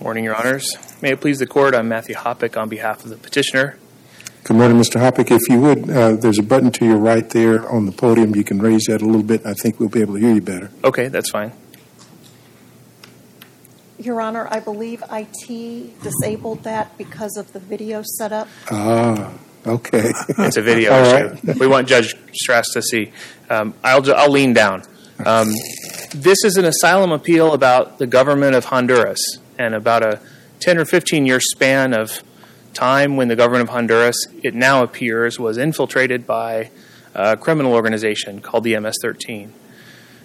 Morning, 0.00 0.24
Your 0.24 0.34
Honors. 0.34 0.66
May 1.00 1.12
it 1.12 1.20
please 1.20 1.38
the 1.38 1.46
Court, 1.46 1.74
I'm 1.74 1.88
Matthew 1.88 2.14
Hoppock 2.14 2.56
on 2.60 2.68
behalf 2.68 3.04
of 3.04 3.10
the 3.10 3.16
petitioner. 3.16 3.78
Good 4.44 4.56
morning, 4.56 4.78
Mr. 4.78 5.00
Hoppock. 5.00 5.30
If 5.30 5.48
you 5.48 5.60
would, 5.60 5.90
uh, 5.90 6.12
there's 6.16 6.38
a 6.38 6.42
button 6.42 6.70
to 6.72 6.84
your 6.84 6.98
right 6.98 7.28
there 7.30 7.68
on 7.68 7.86
the 7.86 7.92
podium. 7.92 8.34
You 8.36 8.44
can 8.44 8.58
raise 8.60 8.84
that 8.84 9.02
a 9.02 9.04
little 9.06 9.22
bit. 9.22 9.44
I 9.44 9.54
think 9.54 9.80
we'll 9.80 9.88
be 9.88 10.00
able 10.02 10.14
to 10.14 10.20
hear 10.20 10.34
you 10.34 10.40
better. 10.40 10.70
Okay, 10.84 11.08
that's 11.08 11.30
fine. 11.30 11.52
Your 13.98 14.20
Honor, 14.20 14.46
I 14.50 14.60
believe 14.60 15.02
IT 15.10 16.02
disabled 16.02 16.62
that 16.64 16.96
because 16.98 17.36
of 17.36 17.52
the 17.52 17.58
video 17.58 18.02
setup. 18.04 18.46
Ah, 18.70 19.32
okay. 19.66 20.12
It's 20.28 20.58
a 20.58 20.62
video 20.62 20.92
All 20.94 21.04
issue. 21.04 21.38
right. 21.46 21.58
We 21.58 21.66
want 21.66 21.88
Judge 21.88 22.14
Stras 22.32 22.66
to 22.74 22.82
see. 22.82 23.10
Um, 23.48 23.74
I'll, 23.82 24.14
I'll 24.14 24.30
lean 24.30 24.52
down. 24.52 24.82
Um, 25.24 25.48
this 26.14 26.44
is 26.44 26.56
an 26.58 26.66
asylum 26.66 27.10
appeal 27.10 27.54
about 27.54 27.98
the 27.98 28.06
government 28.06 28.54
of 28.54 28.66
Honduras 28.66 29.38
and 29.58 29.74
about 29.74 30.02
a 30.02 30.20
10 30.60 30.78
or 30.78 30.84
15 30.84 31.26
year 31.26 31.40
span 31.40 31.92
of 31.92 32.22
time 32.72 33.16
when 33.16 33.28
the 33.28 33.36
government 33.36 33.62
of 33.62 33.68
Honduras, 33.70 34.16
it 34.42 34.54
now 34.54 34.82
appears, 34.82 35.38
was 35.38 35.56
infiltrated 35.56 36.26
by 36.26 36.70
a 37.14 37.36
criminal 37.36 37.72
organization 37.72 38.40
called 38.40 38.64
the 38.64 38.78
MS 38.78 38.96
13. 39.00 39.52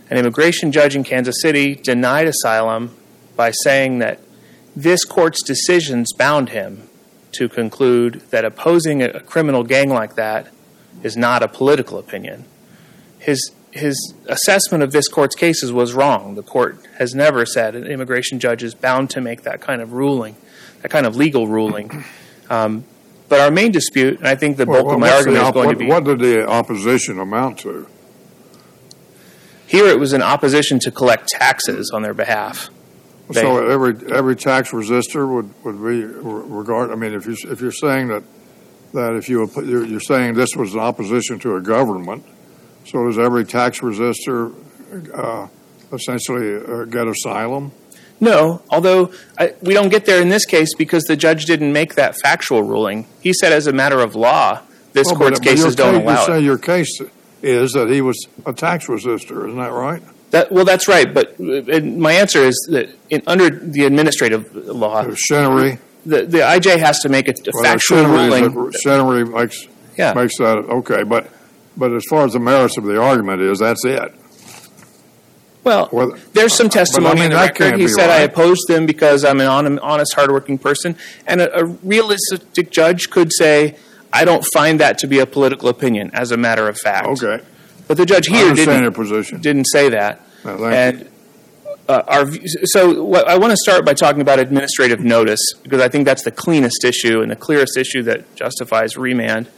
An 0.09 0.17
immigration 0.17 0.73
judge 0.73 0.95
in 0.95 1.05
Kansas 1.05 1.41
City 1.41 1.75
denied 1.75 2.27
asylum 2.27 2.95
by 3.38 3.52
saying 3.52 3.99
that 3.99 4.20
this 4.75 5.05
court's 5.05 5.41
decisions 5.41 6.11
bound 6.13 6.50
him 6.50 6.89
to 7.34 7.48
conclude 7.48 8.22
that 8.30 8.44
opposing 8.44 9.02
a, 9.02 9.22
criminal 9.22 9.63
gang 9.63 9.89
like 9.89 10.16
that 10.16 10.48
is 11.02 11.16
not 11.16 11.41
a 11.41 11.48
political 11.48 11.98
opinion. 11.98 12.45
His 13.20 13.52
his 13.71 14.13
assessment 14.27 14.84
of 14.84 14.91
this 14.91 15.07
court's 15.07 15.35
cases 15.35 15.71
was 15.71 15.93
wrong. 15.93 16.35
The 16.35 16.43
court 16.43 16.77
has 16.98 17.13
never 17.16 17.45
said 17.45 17.75
an 17.75 17.85
immigration 17.88 18.39
judge 18.39 18.63
is 18.63 18.75
bound 18.75 19.09
to 19.11 19.21
make 19.21 19.44
that 19.44 19.61
kind 19.61 19.81
of 19.81 19.94
ruling, 19.94 20.35
that 20.81 20.89
kind 20.91 21.05
of 21.05 21.16
legal 21.16 21.47
ruling. 21.47 22.03
Um, 22.49 22.84
but 23.30 23.39
our 23.39 23.49
main 23.52 23.72
dispute, 23.72 24.19
and 24.19 24.27
I 24.27 24.36
think 24.36 24.58
the 24.58 24.66
bulk 24.66 24.86
Well, 24.88 24.95
of 24.95 24.99
my 24.99 25.09
argument 25.11 25.44
is 25.45 25.52
going 25.52 25.66
what, 25.67 25.73
to 25.73 25.80
be 25.80 25.88
What 25.88 26.03
did 26.03 26.19
the 26.19 26.47
opposition 26.47 27.17
amount 27.19 27.59
to? 27.59 27.88
here. 29.67 29.86
It 29.88 29.99
was 29.99 30.14
an 30.14 30.22
opposition 30.22 30.80
to 30.80 30.92
collect 30.92 31.30
taxes 31.30 31.92
on 31.94 32.02
their 32.02 32.14
behalf. 32.14 32.69
They- 33.30 33.42
So 33.42 33.66
every 33.69 33.95
every 34.11 34.36
tax 34.36 34.72
resistor 34.72 35.27
would, 35.33 35.49
would 35.64 35.77
be 35.77 36.03
re- 36.03 36.44
regard. 36.59 36.92
I 36.92 36.95
mean, 36.95 37.14
if 37.14 37.25
you 37.25 37.38
if 37.49 37.61
you're 37.61 37.72
saying 37.72 38.09
that 38.09 38.23
that 38.94 39.14
if 39.16 39.30
you 39.30 39.49
you're 39.64 40.02
saying 40.02 40.33
this 40.33 40.49
was 40.58 40.73
an 40.73 40.81
opposition 40.81 41.39
to 41.39 41.55
a 41.55 41.61
government, 41.61 42.25
so 42.85 43.05
does 43.05 43.17
every 43.19 43.45
tax 43.45 43.79
resistor 43.79 44.53
uh, 45.13 45.47
essentially 45.93 46.55
uh, 46.55 46.85
get 46.85 47.07
asylum? 47.07 47.71
No, 48.19 48.61
although 48.69 49.11
I, 49.37 49.55
we 49.61 49.73
don't 49.73 49.89
get 49.89 50.05
there 50.05 50.21
in 50.21 50.29
this 50.29 50.45
case 50.45 50.75
because 50.77 51.03
the 51.05 51.15
judge 51.15 51.45
didn't 51.45 51.73
make 51.73 51.95
that 51.95 52.15
factual 52.21 52.61
ruling. 52.63 53.07
He 53.21 53.33
said, 53.33 53.52
as 53.52 53.65
a 53.67 53.73
matter 53.73 53.99
of 53.99 54.15
law, 54.15 54.61
this 54.93 55.07
Well, 55.07 55.15
court's 55.15 55.39
but- 55.39 55.45
but 55.45 55.49
cases 55.52 55.75
don't 55.75 55.95
case- 55.95 56.03
allow 56.03 56.19
You 56.21 56.25
say 56.27 56.37
it. 56.37 56.43
your 56.43 56.57
case 56.57 57.02
is 57.41 57.71
that 57.71 57.89
he 57.89 58.02
was 58.02 58.27
a 58.45 58.53
tax 58.53 58.85
resistor, 58.87 59.47
isn't 59.47 59.57
that 59.57 59.71
right? 59.71 60.03
That, 60.29 60.52
well, 60.52 60.63
that's 60.65 60.87
right, 60.87 61.11
but 61.11 61.31
uh, 61.39 61.79
my 61.81 62.13
answer 62.13 62.39
is 62.39 62.55
that 62.71 62.89
in, 63.09 63.21
under 63.27 63.49
the 63.49 63.85
administrative 63.85 64.55
law, 64.55 65.03
Chenery. 65.15 65.79
the, 66.05 66.25
the 66.25 66.37
IJ 66.39 66.77
has 66.77 66.99
to 66.99 67.09
make 67.09 67.27
a, 67.27 67.31
a 67.31 67.52
Well, 67.53 67.63
factual 67.63 68.05
ruling. 68.05 68.71
Chenery 68.81 69.25
makes 69.25 69.67
Yeah. 69.97 70.13
makes 70.13 70.37
that 70.37 70.57
okay, 70.57 71.03
but 71.03 71.27
but 71.77 71.94
as 71.94 72.03
far 72.09 72.25
as 72.25 72.33
the 72.33 72.39
merits 72.39 72.77
of 72.77 72.83
the 72.83 73.02
argument 73.02 73.41
is, 73.41 73.59
that's 73.59 73.83
it. 73.86 74.14
Well, 75.64 76.17
there's 76.33 76.53
some 76.53 76.67
but 76.67 76.75
I 76.75 76.80
testimony 76.80 77.16
mean, 77.16 77.23
in 77.25 77.30
the 77.31 77.36
that 77.36 77.59
record. 77.59 77.80
He 77.80 77.88
said, 77.88 78.09
I 78.09 78.22
opposed 78.22 78.67
them 78.67 78.86
because 78.86 79.23
I'm 79.23 79.39
an 79.39 79.80
honest, 79.80 80.16
hardworking 80.16 80.58
person. 80.58 80.95
And 81.27 81.39
a, 81.39 81.59
a 81.59 81.66
realistic 81.66 82.72
judge 82.72 83.09
could 83.11 83.31
say, 83.31 83.77
I 84.11 84.25
don't 84.25 84.44
find 84.53 84.80
that 84.80 84.97
to 84.99 85.08
be 85.08 85.19
a 85.19 85.25
political 85.25 85.69
opinion, 85.69 86.09
as 86.14 86.31
a 86.31 86.38
matter 86.38 86.67
of 86.67 86.77
fact. 86.77 87.08
Okay, 87.23 87.43
But 87.88 87.98
the 87.98 88.05
judge 88.05 88.27
here 88.27 88.53
didn't, 88.53 89.42
didn't 89.42 89.65
say 89.65 89.89
that. 89.89 90.26
No, 90.43 90.65
and 90.65 91.08
uh, 91.88 92.03
our 92.08 92.32
so 92.65 93.03
what, 93.03 93.27
I 93.27 93.38
want 93.38 93.52
to 93.52 93.58
start 93.58 93.86
by 93.86 93.93
talking 93.93 94.21
about 94.21 94.39
administrative 94.39 94.99
notice 95.02 95.42
because 95.61 95.82
I 95.82 95.89
think 95.89 96.05
that's 96.05 96.23
the 96.23 96.32
cleanest 96.32 96.83
issue 96.83 97.21
and 97.21 97.30
the 97.30 97.36
clearest 97.36 97.77
issue 97.77 98.03
that 98.03 98.36
justifies 98.36 98.98
remand. 98.98 99.49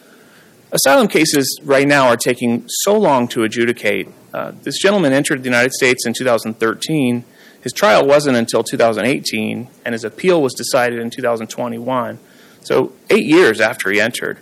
Asylum 0.74 1.08
cases 1.08 1.60
right 1.64 1.88
now 1.88 2.08
are 2.08 2.18
taking 2.18 2.64
so 2.68 2.98
long 2.98 3.28
to 3.28 3.44
adjudicate. 3.44 4.08
Uh, 4.34 4.54
this 4.64 4.80
gentleman 4.80 5.14
entered 5.14 5.44
the 5.44 5.46
United 5.46 5.72
States 5.72 6.08
in 6.08 6.14
2013. 6.14 7.24
His 7.62 7.72
trial 7.72 8.08
wasn't 8.08 8.38
until 8.38 8.64
2018, 8.64 9.68
and 9.86 9.94
his 9.94 10.04
appeal 10.04 10.42
was 10.42 10.56
decided 10.56 10.98
in 10.98 11.12
2021. 11.12 12.18
So, 12.62 12.92
eight 13.12 13.26
years 13.26 13.62
after 13.62 13.92
he 13.92 14.02
entered. 14.02 14.40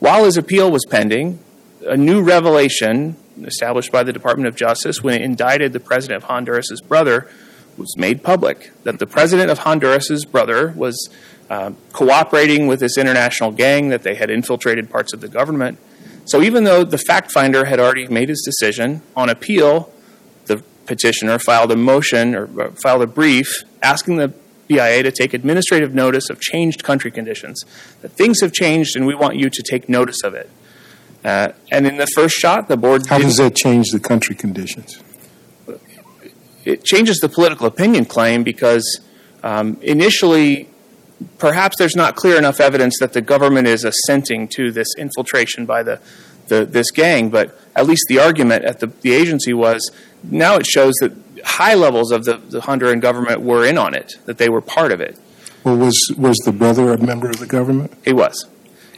While 0.00 0.24
his 0.24 0.36
appeal 0.36 0.68
was 0.68 0.84
pending, 0.84 1.38
a 1.86 1.96
new 1.96 2.22
revelation 2.22 3.14
established 3.44 3.92
by 3.92 4.02
the 4.02 4.12
Department 4.12 4.48
of 4.48 4.56
Justice 4.56 5.00
when 5.00 5.14
it 5.14 5.22
indicted 5.22 5.72
the 5.72 5.80
president 5.80 6.24
of 6.24 6.28
Honduras' 6.28 6.80
brother 6.80 7.30
was 7.78 7.96
made 7.96 8.22
public. 8.22 8.72
That 8.84 8.98
the 8.98 9.06
president 9.06 9.50
of 9.50 9.58
Honduras' 9.58 10.24
brother 10.24 10.72
was 10.76 11.08
uh, 11.48 11.72
cooperating 11.92 12.66
with 12.66 12.80
this 12.80 12.98
international 12.98 13.52
gang, 13.52 13.88
that 13.88 14.02
they 14.02 14.14
had 14.14 14.30
infiltrated 14.30 14.90
parts 14.90 15.12
of 15.12 15.20
the 15.20 15.28
government. 15.28 15.78
So 16.26 16.42
even 16.42 16.64
though 16.64 16.84
the 16.84 16.98
fact 16.98 17.32
finder 17.32 17.64
had 17.64 17.80
already 17.80 18.06
made 18.06 18.28
his 18.28 18.42
decision, 18.42 19.00
on 19.16 19.30
appeal, 19.30 19.90
the 20.44 20.62
petitioner 20.84 21.38
filed 21.38 21.72
a 21.72 21.76
motion 21.76 22.34
or 22.34 22.60
uh, 22.60 22.70
filed 22.82 23.02
a 23.02 23.06
brief 23.06 23.62
asking 23.82 24.16
the 24.16 24.34
BIA 24.66 25.02
to 25.02 25.10
take 25.10 25.32
administrative 25.32 25.94
notice 25.94 26.28
of 26.28 26.40
changed 26.40 26.84
country 26.84 27.10
conditions. 27.10 27.64
That 28.02 28.12
things 28.12 28.40
have 28.42 28.52
changed 28.52 28.96
and 28.96 29.06
we 29.06 29.14
want 29.14 29.36
you 29.36 29.48
to 29.48 29.62
take 29.62 29.88
notice 29.88 30.22
of 30.22 30.34
it. 30.34 30.50
Uh, 31.24 31.52
and 31.72 31.86
in 31.86 31.96
the 31.96 32.06
first 32.14 32.36
shot, 32.36 32.68
the 32.68 32.76
board 32.76 33.06
How 33.06 33.18
does 33.18 33.36
that 33.38 33.56
change 33.56 33.86
the 33.90 34.00
country 34.00 34.36
conditions? 34.36 35.02
It 36.68 36.84
changes 36.84 37.18
the 37.18 37.28
political 37.28 37.66
opinion 37.66 38.04
claim 38.04 38.44
because 38.44 39.00
um, 39.42 39.78
initially, 39.80 40.68
perhaps 41.38 41.76
there's 41.78 41.96
not 41.96 42.14
clear 42.14 42.36
enough 42.36 42.60
evidence 42.60 42.98
that 43.00 43.14
the 43.14 43.22
government 43.22 43.66
is 43.66 43.84
assenting 43.84 44.48
to 44.48 44.70
this 44.70 44.88
infiltration 44.98 45.64
by 45.64 45.82
the, 45.82 46.00
the 46.48 46.66
this 46.66 46.90
gang. 46.90 47.30
But 47.30 47.58
at 47.74 47.86
least 47.86 48.04
the 48.08 48.18
argument 48.18 48.64
at 48.64 48.80
the, 48.80 48.88
the 48.88 49.12
agency 49.12 49.54
was 49.54 49.90
now 50.22 50.56
it 50.56 50.66
shows 50.66 50.94
that 51.00 51.12
high 51.44 51.74
levels 51.74 52.12
of 52.12 52.24
the, 52.24 52.36
the 52.36 52.60
Honduran 52.60 53.00
government 53.00 53.40
were 53.40 53.64
in 53.64 53.78
on 53.78 53.94
it, 53.94 54.14
that 54.26 54.38
they 54.38 54.48
were 54.48 54.60
part 54.60 54.92
of 54.92 55.00
it. 55.00 55.18
Well, 55.64 55.76
was 55.76 55.98
was 56.18 56.36
the 56.44 56.52
brother 56.52 56.92
a 56.92 56.98
member 56.98 57.30
of 57.30 57.38
the 57.38 57.46
government? 57.46 57.94
He 58.04 58.12
was. 58.12 58.46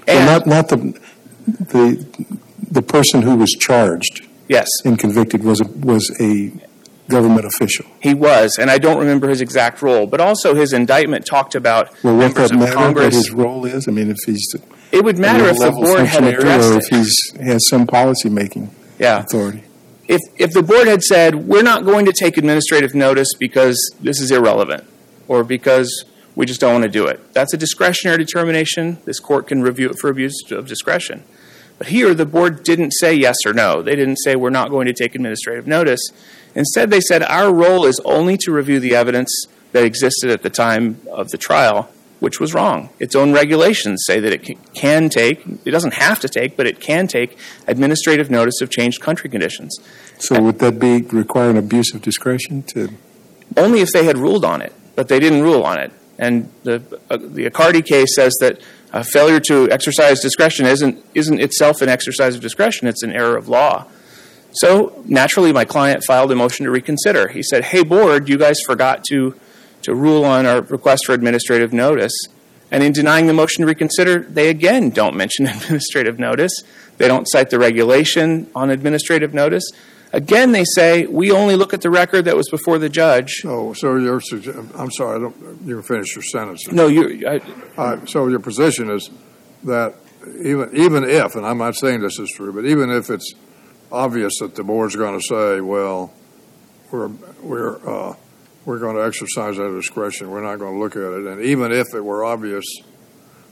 Well, 0.09 0.17
And, 0.19 0.27
not 0.27 0.47
not 0.47 0.69
the 0.69 1.01
the 1.49 2.07
the 2.71 2.83
person 2.83 3.23
who 3.23 3.37
was 3.37 3.51
charged 3.51 4.27
yes, 4.49 4.69
and 4.85 4.99
convicted 4.99 5.45
was 5.45 5.61
a, 5.61 5.69
was 5.69 6.11
a 6.21 6.53
government 7.11 7.47
official. 7.47 7.87
he 8.01 8.15
was, 8.15 8.57
and 8.59 8.71
I 8.71 8.79
don't 8.79 8.99
remember 8.99 9.29
his 9.29 9.41
exact 9.41 9.83
role. 9.83 10.07
But 10.07 10.21
also, 10.21 10.55
his 10.55 10.73
indictment 10.73 11.27
talked 11.27 11.55
about 11.55 11.91
Well, 12.03 12.17
what 12.17 12.35
members 12.35 12.51
that 12.51 12.55
of 12.55 12.61
matter? 12.61 12.77
What 12.77 12.85
Congress. 12.85 13.15
his 13.15 13.31
role 13.31 13.65
is? 13.67 13.89
I 13.89 13.91
mean, 13.91 14.11
if 14.11 14.17
he's 14.27 14.55
It 14.93 15.05
would 15.05 15.19
matter 15.19 15.45
if 15.45 15.57
the 15.57 15.71
board 15.71 16.07
had 16.07 16.25
addressed 16.25 16.71
or 16.73 16.79
if 16.79 16.87
he's 16.87 17.33
has 17.41 17.69
some 17.69 17.87
policy 17.87 18.29
making 18.29 18.71
yeah. 18.99 19.21
authority. 19.21 19.65
if 20.09 20.21
if 20.37 20.51
the 20.53 20.63
board 20.63 20.87
had 20.89 21.03
said 21.03 21.47
we're 21.47 21.63
not 21.63 21.85
going 21.85 22.05
to 22.07 22.13
take 22.13 22.37
administrative 22.37 22.95
notice 22.95 23.29
because 23.39 23.79
this 24.01 24.21
is 24.21 24.31
irrelevant 24.31 24.85
or 25.29 25.45
because 25.45 26.05
we 26.35 26.45
just 26.47 26.61
don't 26.61 26.73
want 26.73 26.85
to 26.85 26.91
do 26.91 27.07
it 27.07 27.33
that's 27.33 27.55
a 27.55 27.57
discretionary 27.57 28.19
determination 28.19 28.99
this 29.05 29.21
court 29.21 29.47
can 29.47 29.63
review 29.63 29.89
it 29.91 29.97
for 29.99 30.11
abuse 30.11 30.35
of 30.51 30.67
discretion 30.67 31.23
but 31.81 31.89
here 31.89 32.13
the 32.15 32.27
board 32.27 32.63
didn't 32.63 32.91
say 32.93 33.15
yes 33.15 33.37
or 33.47 33.53
no 33.53 33.81
they 33.83 33.97
didn't 33.97 34.19
say 34.19 34.37
we're 34.37 34.51
not 34.51 34.69
going 34.71 34.87
to 34.87 34.93
take 34.93 35.15
administrative 35.15 35.67
notice 35.67 36.01
instead 36.55 36.91
they 36.91 37.01
said 37.01 37.23
our 37.23 37.53
role 37.53 37.87
is 37.87 37.99
only 38.05 38.37
to 38.37 38.53
review 38.53 38.79
the 38.79 38.95
evidence 38.95 39.47
that 39.73 39.83
existed 39.83 40.31
at 40.31 40.43
the 40.43 40.51
time 40.51 41.01
of 41.11 41.29
the 41.31 41.39
trial 41.39 41.91
which 42.21 42.39
was 42.39 42.53
wrong 42.53 42.91
its 42.99 43.17
own 43.17 43.33
regulations 43.33 44.03
say 44.07 44.21
that 44.21 44.33
it 44.33 44.43
can 44.75 45.09
take 45.09 45.43
it 45.65 45.71
doesn't 45.71 45.95
have 45.95 46.21
to 46.21 46.29
take 46.29 46.57
but 46.57 46.67
it 46.67 46.79
can 46.81 47.07
take 47.07 47.39
administrative 47.67 48.31
notice 48.31 48.61
of 48.61 48.69
changed 48.71 49.01
country 49.01 49.31
conditions 49.31 49.75
So 50.19 50.41
would 50.43 50.59
that 50.59 50.79
be 50.79 51.01
require 51.01 51.49
an 51.51 51.57
abuse 51.57 51.95
of 51.95 52.03
discretion 52.03 52.63
to? 52.75 52.91
only 53.57 53.81
if 53.81 53.91
they 53.93 54.05
had 54.05 54.17
ruled 54.19 54.45
on 54.45 54.61
it, 54.63 54.73
but 54.95 55.09
they 55.09 55.19
didn't 55.19 55.43
rule 55.43 55.63
on 55.65 55.79
it. 55.79 55.93
And 56.19 56.51
the 56.63 56.77
uh, 57.11 57.17
the 57.17 57.49
Accardi 57.49 57.85
case 57.85 58.15
says 58.15 58.33
that 58.41 58.61
a 58.93 59.05
failure 59.05 59.41
to 59.41 59.71
exercise 59.71 60.21
discretion 60.21 60.67
isn't 60.67 61.05
isn't 61.15 61.41
itself 61.41 61.81
an 61.83 61.89
exercise 61.89 62.35
of 62.35 62.41
discretion; 62.41 62.89
it's 62.89 63.03
an 63.03 63.13
error 63.13 63.37
of 63.37 63.49
law. 63.49 63.87
So 64.53 65.03
naturally, 65.07 65.53
my 65.53 65.65
client 65.65 66.03
filed 66.05 66.33
a 66.33 66.35
motion 66.35 66.65
to 66.65 66.71
reconsider. 66.71 67.29
He 67.29 67.43
said, 67.43 67.65
"Hey, 67.65 67.85
board, 67.85 68.29
you 68.29 68.37
guys 68.37 68.59
forgot 68.67 69.05
to 69.11 69.35
to 69.83 69.95
rule 69.95 70.25
on 70.25 70.45
our 70.47 70.63
request 70.63 71.07
for 71.07 71.13
administrative 71.13 71.73
notice." 71.73 72.13
And 72.73 72.85
in 72.85 72.93
denying 72.93 73.27
the 73.27 73.33
motion 73.33 73.63
to 73.63 73.67
reconsider, 73.67 74.21
they 74.21 74.49
again 74.49 74.91
don't 74.91 75.17
mention 75.17 75.47
administrative 75.47 76.19
notice. 76.19 76.53
They 76.99 77.09
don't 77.09 77.27
cite 77.27 77.51
the 77.51 77.59
regulation 77.59 78.51
on 78.55 78.71
administrative 78.71 79.35
notice. 79.35 79.65
Again, 80.13 80.51
they 80.51 80.65
say 80.65 81.07
we 81.07 81.31
only 81.31 81.55
look 81.55 81.73
at 81.73 81.83
the 81.83 81.91
record 81.91 82.25
that 82.25 82.37
was 82.37 82.49
before 82.49 82.79
the 82.79 82.89
judge. 82.89 83.35
So, 83.43 83.73
so 83.75 83.95
your, 83.97 84.21
sugge- 84.21 84.79
I'm 84.79 84.91
sorry, 84.91 85.17
I 85.17 85.21
don't, 85.21 85.63
you 85.65 85.75
can 85.77 85.83
finish 85.83 86.17
your 86.17 86.25
sentence. 86.25 86.71
No, 86.71 86.89
you. 86.89 87.29
I, 87.29 87.41
right, 87.77 88.09
so 88.09 88.27
your 88.27 88.41
position 88.41 88.91
is 88.91 89.09
that 89.65 89.95
even, 90.43 90.71
even 90.75 91.05
if, 91.05 91.37
and 91.37 91.47
I'm 91.47 91.59
not 91.59 91.77
saying 91.77 92.01
this 92.01 92.19
is 92.19 92.31
true, 92.31 92.53
but 92.53 92.65
even 92.65 92.91
if 92.91 93.09
it's 93.09 93.35
obvious 93.93 94.39
that 94.41 94.57
the 94.57 94.65
board's 94.65 94.97
going 94.97 95.19
to 95.19 95.25
say, 95.25 95.61
well, 95.61 96.13
we're, 96.91 97.09
we're, 97.41 97.89
uh, 97.89 98.15
we're 98.65 98.79
going 98.79 98.97
to 98.97 99.05
exercise 99.05 99.57
that 99.57 99.71
discretion, 99.71 100.31
we're 100.31 100.43
not 100.43 100.57
going 100.59 100.75
to 100.75 100.81
look 100.81 100.97
at 100.97 101.03
it, 101.03 101.27
and 101.27 101.41
even 101.43 101.71
if 101.71 101.95
it 101.95 102.01
were 102.01 102.25
obvious 102.25 102.65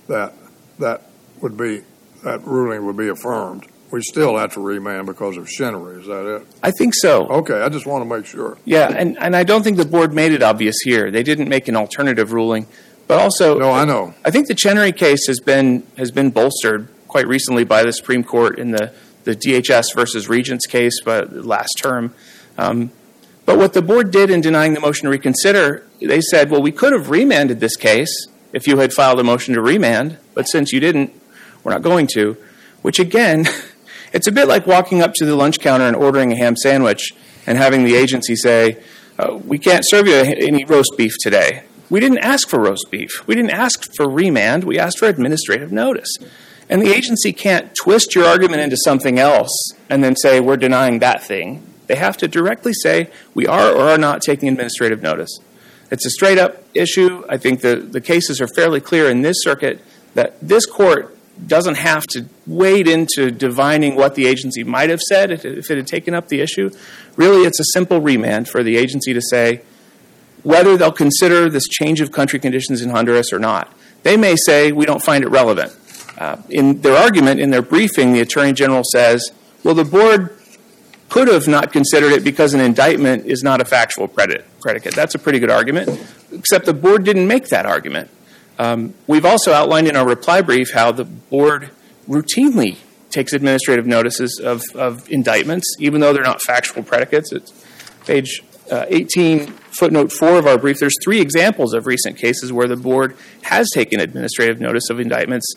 that 0.09 0.33
that 0.81 1.03
would 1.41 1.57
be, 1.57 1.83
that 2.25 2.43
ruling 2.45 2.85
would 2.85 2.97
be 2.97 3.09
affirmed, 3.09 3.67
we 3.91 4.03
still 4.03 4.37
have 4.37 4.55
to 4.55 4.61
remand 4.61 5.07
because 5.07 5.37
of 5.37 5.49
Chenery, 5.49 6.01
is 6.01 6.07
that 6.07 6.27
it? 6.37 6.47
I 6.63 6.71
think 6.71 6.95
so. 6.95 7.27
Okay, 7.29 7.61
I 7.61 7.69
just 7.69 7.87
want 7.87 8.09
to 8.09 8.17
make 8.17 8.27
sure. 8.27 8.59
Yeah, 8.65 8.89
and, 8.89 9.19
and 9.19 9.35
I 9.35 9.45
don't 9.45 9.63
think 9.63 9.77
the 9.77 9.85
board 9.85 10.13
made 10.13 10.33
it 10.33 10.43
obvious 10.43 10.77
here. 10.85 11.11
They 11.11 11.23
didn't 11.23 11.49
make 11.49 11.69
an 11.69 11.77
alternative 11.77 12.33
ruling, 12.33 12.67
but 13.07 13.19
also 13.19 13.59
No, 13.59 13.71
I 13.71 13.85
know. 13.85 14.15
I 14.25 14.31
think 14.31 14.49
the 14.49 14.55
Chenery 14.55 14.93
case 14.93 15.27
has 15.27 15.41
been 15.41 15.87
has 15.97 16.11
been 16.11 16.31
bolstered 16.31 16.89
quite 17.09 17.27
recently 17.27 17.65
by 17.65 17.83
the 17.83 17.93
Supreme 17.93 18.25
Court 18.25 18.59
in 18.59 18.71
the 18.73 18.93
the 19.25 19.35
DHS 19.35 19.95
versus 19.95 20.29
Regents 20.29 20.67
case, 20.67 21.01
but 21.05 21.33
last 21.33 21.75
term. 21.83 22.15
Um, 22.57 22.91
but 23.45 23.59
what 23.59 23.73
the 23.73 23.83
board 23.83 24.11
did 24.11 24.31
in 24.31 24.41
denying 24.41 24.75
the 24.75 24.81
motion 24.81 25.05
to 25.05 25.11
reconsider, 25.11 25.87
they 26.01 26.21
said, 26.21 26.51
well, 26.51 26.61
we 26.61 26.73
could 26.73 26.93
have 26.93 27.09
remanded 27.11 27.61
this 27.61 27.77
case 27.77 28.27
if 28.53 28.67
you 28.67 28.79
had 28.79 28.93
filed 28.93 29.21
a 29.21 29.25
motion 29.25 29.55
to 29.55 29.61
remand, 29.61 30.19
but 30.35 30.45
since 30.45 30.73
you 30.73 30.81
didn't, 30.81 31.13
we're 31.63 31.73
not 31.73 31.83
going 31.83 32.07
to. 32.09 32.37
Which 32.83 32.99
again, 32.99 33.47
it's 34.13 34.27
a 34.27 34.33
bit 34.33 34.49
like 34.49 34.67
walking 34.67 35.03
up 35.03 35.15
to 35.15 35.25
the 35.25 35.37
lunch 35.37 35.61
counter 35.61 35.87
and 35.87 35.97
ordering 35.97 36.33
a 36.33 36.37
ham 36.37 36.57
sandwich 36.57 37.13
and 37.47 37.59
having 37.59 37.85
the 37.85 37.95
agency 37.95 38.37
say, 38.37 38.83
uh, 39.19 39.37
we 39.45 39.59
can't 39.59 39.85
serve 39.87 40.07
you 40.07 40.15
any 40.15 40.65
roast 40.65 40.93
beef 40.97 41.15
today. 41.21 41.65
We 41.91 42.01
didn't 42.01 42.19
ask 42.19 42.49
for 42.49 42.61
roast 42.61 42.89
beef. 42.91 43.27
We 43.27 43.35
didn't 43.35 43.51
ask 43.51 43.95
for 43.95 44.09
remand. 44.09 44.65
We 44.65 44.79
asked 44.79 44.99
for 44.99 45.07
administrative 45.07 45.73
notice. 45.73 46.11
And 46.69 46.83
the 46.83 46.95
agency 46.95 47.33
can't 47.33 47.75
twist 47.75 48.15
your 48.15 48.27
argument 48.27 48.61
into 48.61 48.77
something 48.77 49.19
else 49.19 49.73
and 49.89 50.05
then 50.05 50.15
say, 50.15 50.39
we're 50.39 50.59
denying 50.59 50.99
that 50.99 51.23
thing. 51.23 51.65
They 51.87 51.97
have 51.97 52.19
to 52.19 52.29
directly 52.29 52.75
say, 52.75 53.11
we 53.35 53.47
are 53.47 53.73
or 53.73 53.89
are 53.89 53.99
not 53.99 54.21
taking 54.21 54.51
administrative 54.51 55.03
notice. 55.03 55.41
It's 55.91 56.05
a 56.05 56.11
straight 56.11 56.37
up 56.37 56.63
issue. 56.75 57.25
I 57.29 57.39
think 57.39 57.63
the, 57.63 57.77
the 57.77 58.03
cases 58.03 58.43
are 58.43 58.49
fairly 58.49 58.81
clear 58.81 59.09
in 59.09 59.23
this 59.23 59.43
circuit 59.43 59.81
that 60.13 60.39
this 60.43 60.67
court 60.67 61.17
doesn't 61.47 61.77
have 61.77 62.05
to 62.09 62.27
wade 62.47 62.89
into 62.89 63.31
divining 63.31 63.95
what 63.95 64.15
the 64.15 64.27
agency 64.27 64.65
might 64.65 64.91
have 64.91 65.01
said 65.01 65.31
if 65.31 65.71
it, 65.71 65.77
had 65.77 65.87
taken 65.87 66.15
up 66.15 66.29
the 66.29 66.41
issue. 66.41 66.71
Really, 67.17 67.47
it's 67.47 67.61
a 67.61 67.65
simple 67.73 68.01
remand 68.01 68.49
for 68.49 68.63
the 68.63 68.77
agency 68.77 69.13
to 69.15 69.21
say 69.21 69.63
whether 70.43 70.77
they'll 70.77 70.93
consider 70.93 71.49
this 71.51 71.67
change 71.69 72.01
of 72.01 72.13
country 72.13 72.39
conditions 72.39 72.81
in 72.83 72.91
Honduras 72.91 73.33
or 73.33 73.39
not. 73.39 73.73
They 74.03 74.17
may 74.17 74.37
say, 74.37 74.73
we 74.73 74.87
don't 74.87 75.03
find 75.03 75.25
it 75.25 75.29
relevant. 75.29 75.77
Uh, 76.17 76.37
in 76.49 76.81
their 76.81 76.97
argument, 76.97 77.41
in 77.41 77.51
their 77.51 77.63
briefing, 77.63 78.13
the 78.13 78.21
Attorney 78.21 78.53
General 78.53 78.83
says, 78.85 79.31
well, 79.65 79.75
the 79.75 79.85
board 79.85 80.39
could 81.09 81.29
have 81.29 81.49
not 81.49 81.73
considered 81.73 82.13
it 82.13 82.23
because 82.23 82.55
an 82.55 82.61
indictment 82.61 83.27
is 83.27 83.43
not 83.43 83.61
a 83.61 83.65
factual 83.65 84.09
predicate. 84.09 84.95
That's 84.95 85.15
a 85.15 85.19
pretty 85.19 85.39
good 85.39 85.51
argument, 85.51 85.89
except 86.33 86.67
the 86.67 86.75
board 86.75 87.05
didn't 87.05 87.27
make 87.27 87.49
that 87.49 87.67
argument. 87.67 88.11
Um, 88.59 88.95
we've 89.07 89.25
also 89.25 89.53
outlined 89.53 89.87
in 89.87 89.97
our 89.97 90.07
reply 90.07 90.43
brief 90.43 90.73
how 90.73 90.93
the 90.93 91.05
board 91.05 91.71
routinely 92.09 92.79
takes 93.11 93.33
administrative 93.33 93.87
notices 93.87 94.41
of, 94.41 94.63
indictments, 95.11 95.77
even 95.79 96.01
though 96.01 96.13
they're 96.13 96.23
not 96.23 96.43
factual 96.43 96.83
predicates. 96.83 97.33
It's 97.33 97.53
page 98.05 98.43
uh, 98.71 98.85
18, 98.89 99.47
footnote 99.47 100.13
4 100.13 100.39
of 100.39 100.47
our 100.47 100.59
brief. 100.59 100.79
There's 100.79 100.97
three 101.03 101.21
examples 101.21 101.73
of 101.73 101.87
recent 101.87 102.19
cases 102.19 102.53
where 102.53 102.69
the 102.69 102.77
board 102.77 103.17
has 103.43 103.71
taken 103.73 104.01
administrative 104.01 104.61
notice 104.61 104.91
of 104.91 105.01
indictments. 105.01 105.55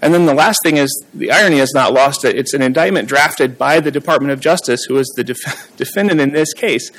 And 0.00 0.14
then 0.14 0.26
the 0.26 0.34
last 0.34 0.58
thing 0.62 0.76
is 0.76 1.04
the 1.12 1.30
irony 1.30 1.58
is 1.58 1.72
not 1.74 1.92
lost. 1.92 2.24
It's 2.24 2.54
an 2.54 2.62
indictment 2.62 3.08
drafted 3.08 3.58
by 3.58 3.80
the 3.80 3.90
Department 3.90 4.32
of 4.32 4.40
Justice, 4.40 4.84
who 4.88 4.96
is 4.96 5.12
the 5.16 5.24
def- 5.24 5.72
defendant 5.76 6.20
in 6.20 6.32
this 6.32 6.52
case. 6.52 6.90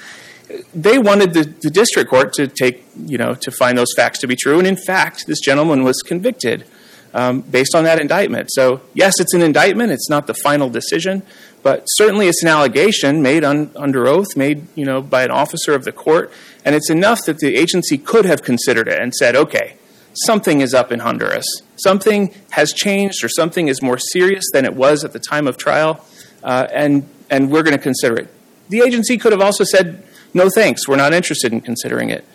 They 0.73 0.97
wanted 0.97 1.33
the, 1.33 1.43
the 1.43 1.69
district 1.69 2.09
court 2.09 2.33
to 2.33 2.47
take, 2.47 2.85
you 2.97 3.17
know, 3.17 3.35
to 3.35 3.51
find 3.51 3.77
those 3.77 3.93
facts 3.95 4.19
to 4.19 4.27
be 4.27 4.35
true. 4.35 4.57
And 4.57 4.67
in 4.67 4.77
fact, 4.77 5.27
this 5.27 5.39
gentleman 5.39 5.83
was 5.83 6.01
convicted 6.01 6.65
um, 7.13 7.41
based 7.41 7.75
on 7.75 7.83
that 7.83 7.99
indictment. 7.99 8.49
So, 8.51 8.81
yes, 8.93 9.19
it's 9.19 9.33
an 9.33 9.41
indictment. 9.41 9.91
It's 9.91 10.09
not 10.09 10.27
the 10.27 10.33
final 10.33 10.69
decision, 10.69 11.23
but 11.61 11.83
certainly 11.85 12.27
it's 12.27 12.41
an 12.43 12.49
allegation 12.49 13.21
made 13.21 13.43
un, 13.43 13.71
under 13.75 14.07
oath, 14.07 14.35
made, 14.35 14.67
you 14.75 14.85
know, 14.85 15.01
by 15.01 15.23
an 15.23 15.31
officer 15.31 15.73
of 15.73 15.83
the 15.83 15.91
court. 15.91 16.31
And 16.65 16.75
it's 16.75 16.89
enough 16.89 17.25
that 17.25 17.39
the 17.39 17.55
agency 17.55 17.97
could 17.97 18.25
have 18.25 18.41
considered 18.41 18.87
it 18.87 18.99
and 19.01 19.13
said, 19.13 19.35
okay, 19.35 19.75
something 20.13 20.61
is 20.61 20.73
up 20.73 20.91
in 20.91 20.99
Honduras. 20.99 21.45
Something 21.75 22.33
has 22.51 22.73
changed 22.73 23.23
or 23.23 23.29
something 23.29 23.67
is 23.67 23.81
more 23.81 23.97
serious 23.97 24.45
than 24.51 24.65
it 24.65 24.75
was 24.75 25.03
at 25.03 25.13
the 25.13 25.19
time 25.19 25.47
of 25.47 25.57
trial, 25.57 26.05
uh, 26.43 26.67
and, 26.71 27.07
and 27.29 27.51
we're 27.51 27.63
going 27.63 27.77
to 27.77 27.83
consider 27.83 28.17
it. 28.17 28.33
The 28.69 28.81
agency 28.81 29.17
could 29.17 29.31
have 29.31 29.41
also 29.41 29.63
said, 29.63 30.03
no 30.33 30.49
thanks, 30.49 30.87
we're 30.87 30.95
not 30.95 31.13
interested 31.13 31.53
in 31.53 31.61
considering 31.61 32.09
it. 32.09 32.25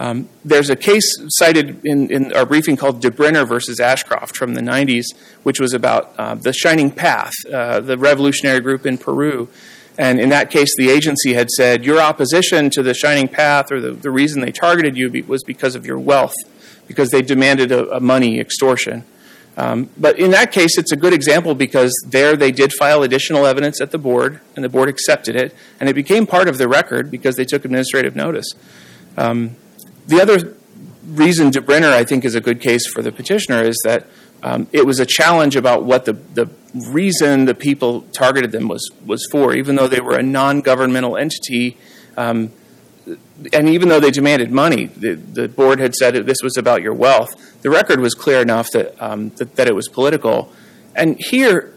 Um, 0.00 0.28
there's 0.44 0.70
a 0.70 0.76
case 0.76 1.04
cited 1.28 1.84
in, 1.84 2.10
in, 2.10 2.32
our 2.32 2.46
briefing 2.46 2.76
called 2.76 3.02
DeBrenner 3.02 3.48
versus 3.48 3.80
Ashcroft 3.80 4.36
from 4.36 4.54
the 4.54 4.60
90s, 4.60 5.06
which 5.42 5.58
was 5.58 5.74
about 5.74 6.14
uh, 6.16 6.36
the 6.36 6.52
Shining 6.52 6.92
Path, 6.92 7.32
uh, 7.52 7.80
the 7.80 7.98
revolutionary 7.98 8.60
group 8.60 8.86
in 8.86 8.96
Peru. 8.96 9.48
And 9.98 10.20
in 10.20 10.28
that 10.28 10.52
case, 10.52 10.72
the 10.76 10.88
agency 10.88 11.34
had 11.34 11.50
said, 11.50 11.84
Your 11.84 12.00
opposition 12.00 12.70
to 12.70 12.84
the 12.84 12.94
Shining 12.94 13.26
Path 13.26 13.72
or 13.72 13.80
the, 13.80 13.90
the 13.90 14.12
reason 14.12 14.40
they 14.40 14.52
targeted 14.52 14.96
you 14.96 15.24
was 15.26 15.42
because 15.42 15.74
of 15.74 15.84
your 15.84 15.98
wealth, 15.98 16.34
because 16.86 17.10
they 17.10 17.20
demanded 17.20 17.72
a, 17.72 17.96
a 17.96 17.98
money 17.98 18.38
extortion. 18.38 19.04
Um, 19.58 19.90
but 19.98 20.20
in 20.20 20.30
that 20.30 20.52
case, 20.52 20.78
it's 20.78 20.92
a 20.92 20.96
good 20.96 21.12
example 21.12 21.56
because 21.56 21.92
there 22.06 22.36
they 22.36 22.52
did 22.52 22.72
file 22.72 23.02
additional 23.02 23.44
evidence 23.44 23.80
at 23.80 23.90
the 23.90 23.98
board, 23.98 24.40
and 24.54 24.64
the 24.64 24.68
board 24.68 24.88
accepted 24.88 25.34
it, 25.34 25.52
and 25.80 25.88
it 25.88 25.94
became 25.94 26.28
part 26.28 26.48
of 26.48 26.58
the 26.58 26.68
record 26.68 27.10
because 27.10 27.34
they 27.34 27.44
took 27.44 27.64
administrative 27.64 28.14
notice. 28.14 28.46
Um, 29.16 29.56
the 30.06 30.20
other 30.22 30.54
reason 31.04 31.50
DeBrenner, 31.50 31.90
I 31.92 32.04
think, 32.04 32.24
is 32.24 32.36
a 32.36 32.40
good 32.40 32.60
case 32.60 32.86
for 32.86 33.02
the 33.02 33.10
petitioner 33.10 33.64
is 33.64 33.76
that 33.84 34.06
um, 34.44 34.68
it 34.72 34.86
was 34.86 35.00
a 35.00 35.06
challenge 35.06 35.56
about 35.56 35.82
what 35.84 36.04
the, 36.04 36.12
the 36.12 36.48
reason 36.72 37.46
the 37.46 37.54
people 37.54 38.02
targeted 38.12 38.52
them 38.52 38.68
was, 38.68 38.88
was 39.04 39.26
for, 39.28 39.54
even 39.54 39.74
though 39.74 39.88
they 39.88 40.00
were 40.00 40.16
a 40.16 40.22
non 40.22 40.60
governmental 40.60 41.16
entity. 41.16 41.76
And 43.52 43.68
even 43.68 43.88
though 43.88 44.00
they 44.00 44.10
demanded 44.10 44.50
money, 44.50 44.86
the, 44.86 45.14
the 45.14 45.48
board 45.48 45.78
had 45.78 45.94
said 45.94 46.14
this 46.14 46.42
was 46.42 46.56
about 46.56 46.82
your 46.82 46.94
wealth. 46.94 47.30
The 47.62 47.70
record 47.70 48.00
was 48.00 48.14
clear 48.14 48.42
enough 48.42 48.70
that, 48.72 49.00
um, 49.02 49.30
that, 49.36 49.56
that 49.56 49.68
it 49.68 49.74
was 49.74 49.88
political. 49.88 50.52
And 50.94 51.16
here, 51.18 51.74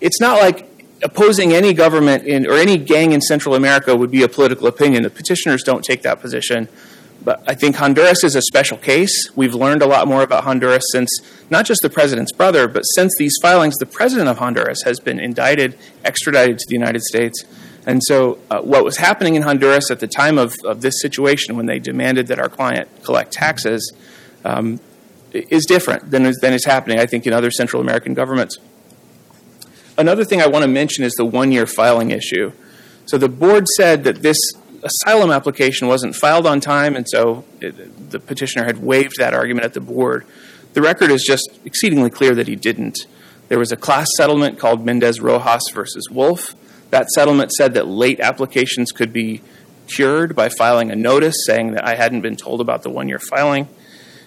it's 0.00 0.20
not 0.20 0.40
like 0.40 0.68
opposing 1.02 1.52
any 1.52 1.74
government 1.74 2.24
in, 2.24 2.46
or 2.46 2.54
any 2.54 2.76
gang 2.78 3.12
in 3.12 3.20
Central 3.20 3.54
America 3.54 3.96
would 3.96 4.10
be 4.10 4.22
a 4.22 4.28
political 4.28 4.66
opinion. 4.66 5.02
The 5.02 5.10
petitioners 5.10 5.62
don't 5.62 5.84
take 5.84 6.02
that 6.02 6.20
position. 6.20 6.68
But 7.24 7.42
I 7.46 7.54
think 7.54 7.76
Honduras 7.76 8.24
is 8.24 8.34
a 8.34 8.42
special 8.42 8.76
case. 8.76 9.30
We've 9.36 9.54
learned 9.54 9.82
a 9.82 9.86
lot 9.86 10.08
more 10.08 10.22
about 10.22 10.42
Honduras 10.44 10.84
since 10.90 11.10
not 11.50 11.66
just 11.66 11.80
the 11.82 11.90
president's 11.90 12.32
brother, 12.32 12.66
but 12.66 12.82
since 12.82 13.12
these 13.16 13.34
filings, 13.40 13.76
the 13.76 13.86
president 13.86 14.28
of 14.28 14.38
Honduras 14.38 14.82
has 14.84 14.98
been 14.98 15.20
indicted, 15.20 15.78
extradited 16.04 16.58
to 16.58 16.66
the 16.68 16.74
United 16.74 17.02
States. 17.02 17.44
And 17.86 18.02
so, 18.02 18.38
uh, 18.50 18.60
what 18.60 18.84
was 18.84 18.96
happening 18.96 19.34
in 19.34 19.42
Honduras 19.42 19.90
at 19.90 19.98
the 19.98 20.06
time 20.06 20.38
of, 20.38 20.54
of 20.64 20.82
this 20.82 21.00
situation, 21.00 21.56
when 21.56 21.66
they 21.66 21.78
demanded 21.78 22.28
that 22.28 22.38
our 22.38 22.48
client 22.48 22.88
collect 23.02 23.32
taxes, 23.32 23.92
um, 24.44 24.78
is 25.32 25.64
different 25.66 26.10
than 26.10 26.26
is, 26.26 26.38
than 26.40 26.52
is 26.52 26.64
happening, 26.64 26.98
I 26.98 27.06
think, 27.06 27.26
in 27.26 27.32
other 27.32 27.50
Central 27.50 27.82
American 27.82 28.14
governments. 28.14 28.58
Another 29.98 30.24
thing 30.24 30.40
I 30.40 30.46
want 30.46 30.62
to 30.62 30.68
mention 30.68 31.04
is 31.04 31.14
the 31.14 31.24
one 31.24 31.50
year 31.50 31.66
filing 31.66 32.10
issue. 32.10 32.52
So, 33.06 33.18
the 33.18 33.28
board 33.28 33.66
said 33.76 34.04
that 34.04 34.22
this 34.22 34.38
asylum 34.82 35.30
application 35.30 35.88
wasn't 35.88 36.14
filed 36.14 36.46
on 36.46 36.60
time, 36.60 36.94
and 36.96 37.08
so 37.08 37.44
it, 37.60 38.10
the 38.10 38.20
petitioner 38.20 38.64
had 38.64 38.78
waived 38.78 39.16
that 39.18 39.34
argument 39.34 39.64
at 39.64 39.74
the 39.74 39.80
board. 39.80 40.24
The 40.72 40.82
record 40.82 41.10
is 41.10 41.22
just 41.22 41.50
exceedingly 41.64 42.10
clear 42.10 42.34
that 42.34 42.48
he 42.48 42.56
didn't. 42.56 43.06
There 43.48 43.58
was 43.58 43.72
a 43.72 43.76
class 43.76 44.08
settlement 44.16 44.58
called 44.58 44.84
Mendez 44.84 45.20
Rojas 45.20 45.68
versus 45.72 46.08
Wolf. 46.10 46.54
That 46.92 47.08
settlement 47.08 47.52
said 47.52 47.72
that 47.72 47.86
late 47.86 48.20
applications 48.20 48.92
could 48.92 49.14
be 49.14 49.40
cured 49.86 50.36
by 50.36 50.50
filing 50.50 50.90
a 50.90 50.94
notice 50.94 51.36
saying 51.46 51.72
that 51.72 51.86
I 51.86 51.94
hadn't 51.94 52.20
been 52.20 52.36
told 52.36 52.60
about 52.60 52.82
the 52.82 52.90
one 52.90 53.08
year 53.08 53.18
filing. 53.18 53.66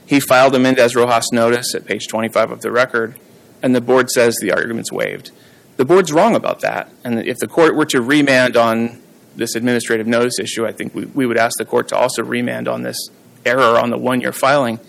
He 0.03 0.19
filed 0.19 0.55
a 0.55 0.59
Mendez 0.59 0.95
Rojas 0.95 1.31
notice 1.31 1.75
at 1.75 1.85
page 1.85 2.07
25 2.07 2.49
of 2.49 2.61
the 2.61 2.71
record, 2.71 3.19
and 3.61 3.75
the 3.75 3.81
board 3.81 4.09
says 4.09 4.35
the 4.41 4.51
argument's 4.51 4.91
waived. 4.91 5.29
The 5.77 5.85
board's 5.85 6.11
wrong 6.11 6.35
about 6.35 6.61
that, 6.61 6.89
and 7.03 7.19
if 7.19 7.37
the 7.37 7.47
court 7.47 7.75
were 7.75 7.85
to 7.85 8.01
remand 8.01 8.57
on 8.57 8.99
this 9.35 9.53
administrative 9.53 10.07
notice 10.07 10.39
issue, 10.39 10.65
I 10.65 10.71
think 10.71 10.95
we, 10.95 11.05
we 11.05 11.27
would 11.27 11.37
ask 11.37 11.59
the 11.59 11.65
court 11.65 11.89
to 11.89 11.95
also 11.95 12.23
remand 12.23 12.67
on 12.67 12.81
this 12.81 12.97
error 13.45 13.79
on 13.79 13.91
the 13.91 13.97
one 13.99 14.21
year 14.21 14.31
filing, 14.31 14.79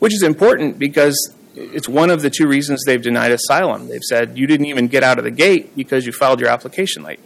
which 0.00 0.12
is 0.12 0.24
important 0.24 0.76
because 0.76 1.32
it's 1.54 1.88
one 1.88 2.10
of 2.10 2.22
the 2.22 2.30
two 2.30 2.46
reasons 2.46 2.82
they've 2.84 3.02
denied 3.02 3.30
asylum. 3.30 3.88
They've 3.88 4.02
said 4.02 4.38
you 4.38 4.46
didn't 4.46 4.66
even 4.66 4.88
get 4.88 5.02
out 5.02 5.18
of 5.18 5.24
the 5.24 5.30
gate 5.30 5.74
because 5.76 6.06
you 6.06 6.12
filed 6.12 6.40
your 6.40 6.48
application 6.48 7.02
late. 7.02 7.20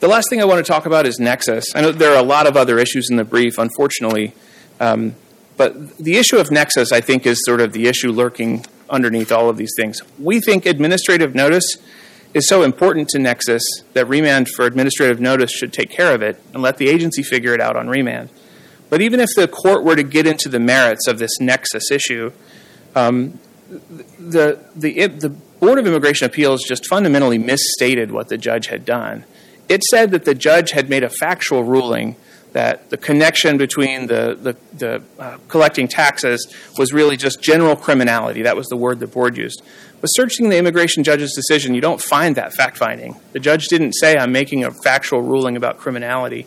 The 0.00 0.08
last 0.08 0.30
thing 0.30 0.40
I 0.40 0.44
want 0.44 0.64
to 0.64 0.70
talk 0.70 0.86
about 0.86 1.06
is 1.06 1.20
Nexus. 1.20 1.74
I 1.74 1.82
know 1.82 1.92
there 1.92 2.12
are 2.12 2.18
a 2.18 2.26
lot 2.26 2.46
of 2.46 2.56
other 2.56 2.78
issues 2.78 3.10
in 3.10 3.16
the 3.16 3.24
brief, 3.24 3.58
unfortunately, 3.58 4.32
um, 4.80 5.14
but 5.58 5.98
the 5.98 6.16
issue 6.16 6.38
of 6.38 6.50
Nexus, 6.50 6.90
I 6.90 7.02
think, 7.02 7.26
is 7.26 7.44
sort 7.44 7.60
of 7.60 7.74
the 7.74 7.86
issue 7.86 8.10
lurking 8.10 8.64
underneath 8.88 9.30
all 9.30 9.50
of 9.50 9.58
these 9.58 9.72
things. 9.76 10.00
We 10.18 10.40
think 10.40 10.64
administrative 10.64 11.34
notice 11.34 11.76
is 12.32 12.48
so 12.48 12.62
important 12.62 13.10
to 13.10 13.18
Nexus 13.18 13.62
that 13.92 14.06
remand 14.06 14.48
for 14.48 14.64
administrative 14.64 15.20
notice 15.20 15.50
should 15.50 15.72
take 15.72 15.90
care 15.90 16.14
of 16.14 16.22
it 16.22 16.42
and 16.54 16.62
let 16.62 16.78
the 16.78 16.88
agency 16.88 17.22
figure 17.22 17.52
it 17.52 17.60
out 17.60 17.76
on 17.76 17.88
remand. 17.88 18.30
But 18.90 19.00
even 19.00 19.20
if 19.20 19.30
the 19.36 19.48
court 19.48 19.84
were 19.84 19.96
to 19.96 20.02
get 20.02 20.26
into 20.26 20.48
the 20.48 20.60
merits 20.60 21.06
of 21.06 21.18
this 21.18 21.40
Nexus 21.40 21.90
issue, 21.90 22.32
um, 22.94 23.38
the, 24.18 24.62
the, 24.74 25.06
the 25.06 25.28
Board 25.30 25.78
of 25.78 25.86
Immigration 25.86 26.26
Appeals 26.26 26.64
just 26.64 26.86
fundamentally 26.86 27.38
misstated 27.38 28.10
what 28.10 28.28
the 28.28 28.36
judge 28.36 28.66
had 28.66 28.84
done. 28.84 29.24
It 29.68 29.84
said 29.84 30.10
that 30.10 30.24
the 30.24 30.34
judge 30.34 30.72
had 30.72 30.90
made 30.90 31.04
a 31.04 31.08
factual 31.08 31.62
ruling 31.62 32.16
that 32.52 32.90
the 32.90 32.96
connection 32.96 33.56
between 33.58 34.08
the, 34.08 34.36
the, 34.40 34.56
the 34.76 35.02
uh, 35.18 35.38
collecting 35.46 35.86
taxes 35.86 36.52
was 36.76 36.92
really 36.92 37.16
just 37.16 37.40
general 37.40 37.76
criminality. 37.76 38.42
That 38.42 38.56
was 38.56 38.66
the 38.66 38.76
word 38.76 38.98
the 38.98 39.06
board 39.06 39.36
used. 39.36 39.62
But 40.00 40.08
searching 40.08 40.48
the 40.48 40.58
immigration 40.58 41.04
judge's 41.04 41.32
decision, 41.34 41.74
you 41.74 41.80
don't 41.80 42.00
find 42.00 42.34
that 42.36 42.52
fact 42.52 42.76
finding. 42.76 43.20
The 43.32 43.38
judge 43.38 43.68
didn't 43.68 43.92
say, 43.92 44.16
I'm 44.16 44.32
making 44.32 44.64
a 44.64 44.72
factual 44.72 45.22
ruling 45.22 45.56
about 45.56 45.78
criminality. 45.78 46.46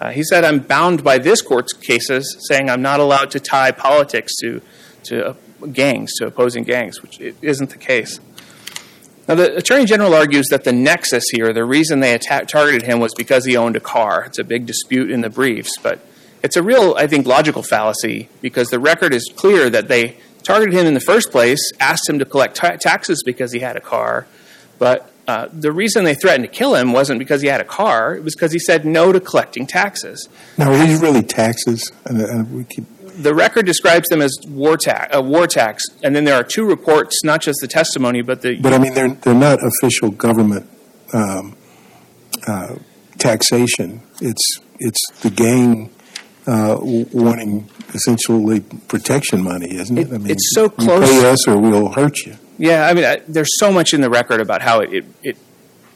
Uh, 0.00 0.10
he 0.10 0.22
said, 0.22 0.44
I'm 0.44 0.60
bound 0.60 1.04
by 1.04 1.18
this 1.18 1.42
court's 1.42 1.74
cases, 1.74 2.36
saying 2.48 2.70
I'm 2.70 2.82
not 2.82 3.00
allowed 3.00 3.30
to 3.32 3.40
tie 3.40 3.70
politics 3.70 4.34
to, 4.40 4.62
to 5.04 5.26
uh, 5.28 5.34
gangs, 5.72 6.12
to 6.18 6.26
opposing 6.26 6.64
gangs, 6.64 7.02
which 7.02 7.20
isn't 7.20 7.70
the 7.70 7.76
case. 7.76 8.18
Now, 9.28 9.34
the 9.34 9.56
Attorney 9.56 9.84
General 9.84 10.14
argues 10.14 10.48
that 10.48 10.64
the 10.64 10.72
nexus 10.72 11.24
here, 11.30 11.52
the 11.52 11.64
reason 11.64 12.00
they 12.00 12.14
atta- 12.14 12.46
targeted 12.46 12.82
him 12.82 12.98
was 12.98 13.12
because 13.14 13.44
he 13.44 13.56
owned 13.56 13.76
a 13.76 13.80
car. 13.80 14.24
It's 14.24 14.38
a 14.38 14.44
big 14.44 14.66
dispute 14.66 15.10
in 15.10 15.20
the 15.20 15.30
briefs, 15.30 15.76
but 15.82 16.00
it's 16.42 16.56
a 16.56 16.62
real, 16.62 16.94
I 16.96 17.06
think, 17.06 17.26
logical 17.26 17.62
fallacy 17.62 18.28
because 18.40 18.70
the 18.70 18.78
record 18.78 19.14
is 19.14 19.30
clear 19.36 19.68
that 19.68 19.88
they 19.88 20.16
targeted 20.42 20.74
him 20.74 20.86
in 20.86 20.94
the 20.94 21.00
first 21.00 21.30
place, 21.30 21.60
asked 21.78 22.08
him 22.08 22.18
to 22.18 22.24
collect 22.24 22.56
ta- 22.56 22.76
taxes 22.80 23.22
because 23.24 23.52
he 23.52 23.60
had 23.60 23.76
a 23.76 23.80
car, 23.80 24.26
but 24.78 25.12
the 25.52 25.72
reason 25.72 26.04
they 26.04 26.14
threatened 26.14 26.44
to 26.44 26.50
kill 26.50 26.74
him 26.74 26.92
wasn't 26.92 27.18
because 27.18 27.42
he 27.42 27.48
had 27.48 27.60
a 27.60 27.64
car, 27.64 28.14
it 28.16 28.24
was 28.24 28.34
because 28.34 28.52
he 28.52 28.58
said 28.58 28.84
no 28.84 29.12
to 29.12 29.20
collecting 29.20 29.66
taxes. 29.66 30.28
Now, 30.56 30.70
are 30.72 30.86
these 30.86 31.00
really 31.00 31.22
taxes? 31.22 31.90
And, 32.04 32.20
and 32.20 32.52
we 32.52 32.64
keep 32.64 32.84
the 33.22 33.34
record 33.34 33.66
describes 33.66 34.08
them 34.08 34.22
as 34.22 34.36
war 34.48 34.76
tax, 34.76 35.14
uh, 35.14 35.22
war 35.22 35.46
tax, 35.46 35.84
and 36.02 36.14
then 36.14 36.24
there 36.24 36.34
are 36.34 36.44
two 36.44 36.64
reports, 36.64 37.22
not 37.24 37.40
just 37.42 37.58
the 37.60 37.68
testimony, 37.68 38.22
but 38.22 38.42
the. 38.42 38.58
But 38.60 38.72
I 38.72 38.78
mean, 38.78 38.94
they're 38.94 39.08
they're 39.08 39.34
not 39.34 39.58
official 39.62 40.10
government 40.10 40.68
um, 41.12 41.56
uh, 42.46 42.76
taxation. 43.18 44.02
It's 44.20 44.60
it's 44.78 45.00
the 45.22 45.30
gang 45.30 45.90
uh, 46.46 46.78
wanting 46.80 47.68
essentially 47.94 48.60
protection 48.60 49.42
money, 49.42 49.74
isn't 49.74 49.98
it? 49.98 50.08
it 50.08 50.14
I 50.14 50.18
mean, 50.18 50.30
it's 50.30 50.52
so 50.54 50.68
close. 50.68 51.08
Pay 51.08 51.30
us, 51.30 51.46
or 51.46 51.58
we'll 51.58 51.92
hurt 51.92 52.18
you. 52.20 52.36
Yeah, 52.58 52.86
I 52.86 52.94
mean, 52.94 53.04
I, 53.04 53.22
there's 53.26 53.58
so 53.58 53.72
much 53.72 53.94
in 53.94 54.00
the 54.00 54.10
record 54.10 54.40
about 54.40 54.62
how 54.62 54.80
it, 54.80 55.04
it 55.22 55.36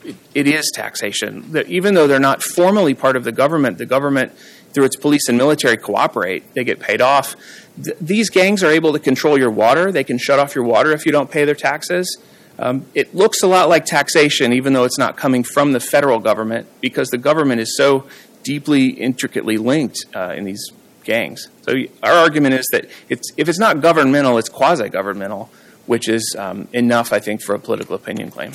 it, 0.05 0.17
it 0.35 0.47
is 0.47 0.71
taxation. 0.75 1.53
That 1.53 1.69
even 1.69 1.95
though 1.95 2.07
they're 2.07 2.19
not 2.21 2.43
formally 2.43 2.95
part 2.95 3.17
of 3.17 3.25
the 3.25 3.33
government, 3.33 3.79
the 3.79 3.87
government, 3.87 4.33
through 4.75 4.85
its 4.85 4.97
police 4.97 5.29
and 5.29 5.39
military, 5.39 5.77
cooperate. 5.77 6.53
They 6.55 6.65
get 6.65 6.81
paid 6.81 7.01
off. 7.01 7.37
Th- 7.83 7.97
these 8.01 8.29
gangs 8.29 8.63
are 8.63 8.71
able 8.71 8.93
to 8.93 8.99
control 8.99 9.39
your 9.39 9.51
water. 9.51 9.93
They 9.93 10.05
can 10.05 10.19
shut 10.19 10.39
off 10.39 10.55
your 10.55 10.65
water 10.65 10.93
if 10.93 11.07
you 11.07 11.13
don't 11.13 11.31
pay 11.31 11.45
their 11.45 11.55
taxes. 11.55 12.19
Um, 12.59 12.87
it 12.95 13.15
looks 13.15 13.43
a 13.43 13.47
lot 13.47 13.69
like 13.69 13.85
taxation, 13.85 14.53
even 14.53 14.73
though 14.75 14.85
it's 14.85 14.99
not 14.99 15.17
coming 15.17 15.43
from 15.43 15.73
the 15.73 15.81
federal 15.81 16.19
government, 16.19 16.69
because 16.81 17.09
the 17.11 17.19
government 17.19 17.61
is 17.61 17.77
so 17.77 18.07
deeply, 18.45 18.91
intricately 18.91 19.59
linked 19.59 19.99
uh, 20.15 20.33
in 20.37 20.45
these 20.45 20.71
gangs. 21.03 21.49
So 21.63 21.75
our 22.03 22.13
argument 22.13 22.55
is 22.55 22.67
that 22.73 22.89
it's, 23.09 23.33
if 23.37 23.49
it's 23.49 23.59
not 23.59 23.81
governmental, 23.81 24.39
it's 24.39 24.49
quasi-governmental, 24.49 25.51
which 25.87 26.09
is 26.09 26.37
um, 26.39 26.69
enough, 26.73 27.13
I 27.13 27.19
think, 27.19 27.43
for 27.43 27.55
a 27.55 27.59
political 27.59 27.97
opinion 27.97 28.31
claim. 28.31 28.53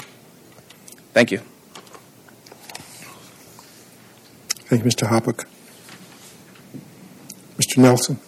Thank 1.14 1.32
you. 1.32 1.40
Thank 4.70 4.84
you, 4.84 4.90
Mr. 4.90 5.08
Hoppock. 5.08 5.46
Mr. 7.58 7.78
Nelson. 7.78 8.20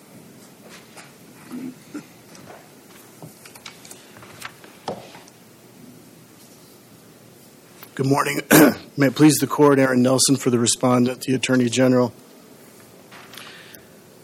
Good 7.94 8.08
morning. 8.08 8.41
May 8.98 9.07
it 9.07 9.15
please 9.15 9.36
the 9.36 9.48
court, 9.48 9.79
Aaron 9.79 10.01
Nelson 10.01 10.36
for 10.36 10.50
the 10.50 10.60
respondent, 10.60 11.21
the 11.21 11.33
Attorney 11.33 11.69
General. 11.69 12.12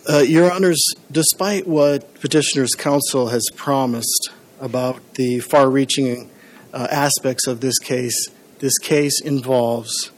Uh, 0.09 0.17
Your 0.19 0.51
Honors, 0.51 0.85
despite 1.09 1.65
what 1.65 2.13
Petitioner's 2.19 2.75
Counsel 2.75 3.29
has 3.29 3.49
promised 3.55 4.29
about 4.59 5.13
the 5.13 5.39
far 5.39 5.69
reaching 5.69 6.29
uh, 6.73 6.85
aspects 6.91 7.47
of 7.47 7.61
this 7.61 7.79
case, 7.79 8.27
this 8.59 8.77
case 8.77 9.21
involves 9.21 10.11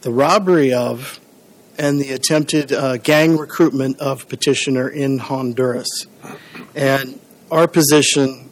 the 0.00 0.10
robbery 0.10 0.74
of 0.74 1.20
and 1.78 2.00
the 2.00 2.10
attempted 2.10 2.72
uh, 2.72 2.96
gang 2.96 3.36
recruitment 3.36 4.00
of 4.00 4.28
petitioner 4.28 4.88
in 4.88 5.18
Honduras. 5.18 6.06
And 6.74 7.20
our 7.48 7.68
position 7.68 8.50